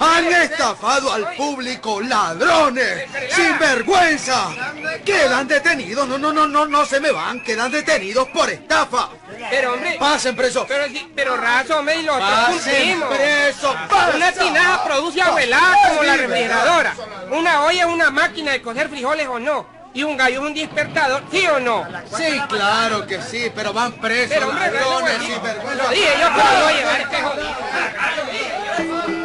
Han 0.00 0.26
estafado 0.26 1.12
al 1.12 1.34
público, 1.34 2.02
ladrones, 2.02 3.06
sinvergüenza. 3.34 4.50
Quedan 5.04 5.45
detenidos, 5.48 6.06
no, 6.08 6.18
no, 6.18 6.32
no, 6.32 6.46
no, 6.46 6.66
no 6.66 6.84
se 6.86 7.00
me 7.00 7.10
van, 7.12 7.40
quedan 7.42 7.70
detenidos 7.70 8.28
por 8.28 8.50
estafa. 8.50 9.08
Pero, 9.50 9.74
hombre... 9.74 9.96
Pasen 9.98 10.34
presos. 10.36 10.64
Pero, 10.66 10.84
pero 11.14 11.36
raso, 11.36 11.78
hombre, 11.78 11.96
y 11.96 12.02
los 12.02 12.18
Pasen 12.18 13.00
presos. 13.08 13.74
Una 14.14 14.32
tinaja 14.32 14.84
produce 14.84 15.22
abuelada 15.22 15.76
como 15.88 16.02
la 16.02 16.16
refrigeradora. 16.16 16.94
Una 17.30 17.62
olla 17.62 17.80
es 17.80 17.86
una 17.86 18.10
máquina 18.10 18.52
de 18.52 18.62
cocer 18.62 18.88
frijoles 18.88 19.26
o 19.28 19.38
no. 19.38 19.66
Y 19.94 20.02
un 20.02 20.16
gallo 20.16 20.40
es 20.42 20.46
un 20.48 20.54
despertador, 20.54 21.22
¿sí 21.30 21.46
o 21.46 21.58
no? 21.58 21.86
Sí, 22.14 22.38
claro 22.50 23.06
que 23.06 23.22
sí, 23.22 23.50
pero 23.54 23.72
van 23.72 23.92
presos, 23.94 24.28
Pero, 24.28 24.48
hombre, 24.50 24.68
raso, 24.68 24.90
ladrones, 24.90 25.18
bueno, 25.18 25.34
sinvergüenza. 25.34 25.82
lo 25.84 25.88
dije 25.88 26.12
yo 26.20 26.28
que 26.28 26.36
lo 26.36 26.64
voy 26.64 26.72
a 26.72 26.76
llevar 26.76 27.00
este 27.00 27.16
jodido. 27.22 29.15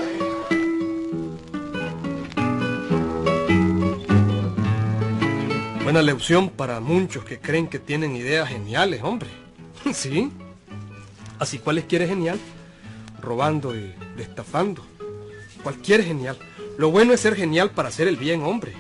Buena 5.84 6.04
lección 6.04 6.50
para 6.50 6.80
muchos 6.80 7.26
que 7.26 7.40
creen 7.40 7.68
que 7.68 7.80
tienen 7.80 8.16
ideas 8.16 8.48
geniales, 8.48 9.02
hombre. 9.04 9.30
¿Sí? 9.94 10.32
Así 11.40 11.58
cuál 11.58 11.82
quiere 11.84 12.08
genial? 12.08 12.40
Robando 13.20 13.76
y 13.76 13.94
destafando. 14.16 14.86
Cualquier 15.64 16.04
genial. 16.04 16.38
Lo 16.78 16.92
bueno 16.92 17.14
es 17.14 17.20
ser 17.20 17.36
genial 17.36 17.72
para 17.72 17.90
hacer 17.90 18.08
el 18.08 18.16
bien, 18.16 18.44
hombre. 18.44 18.74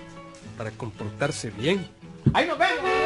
Para 0.57 0.69
comportarse 0.71 1.49
bien. 1.49 1.87
Ahí 2.33 2.47
nos 2.47 2.59
vemos. 2.59 3.00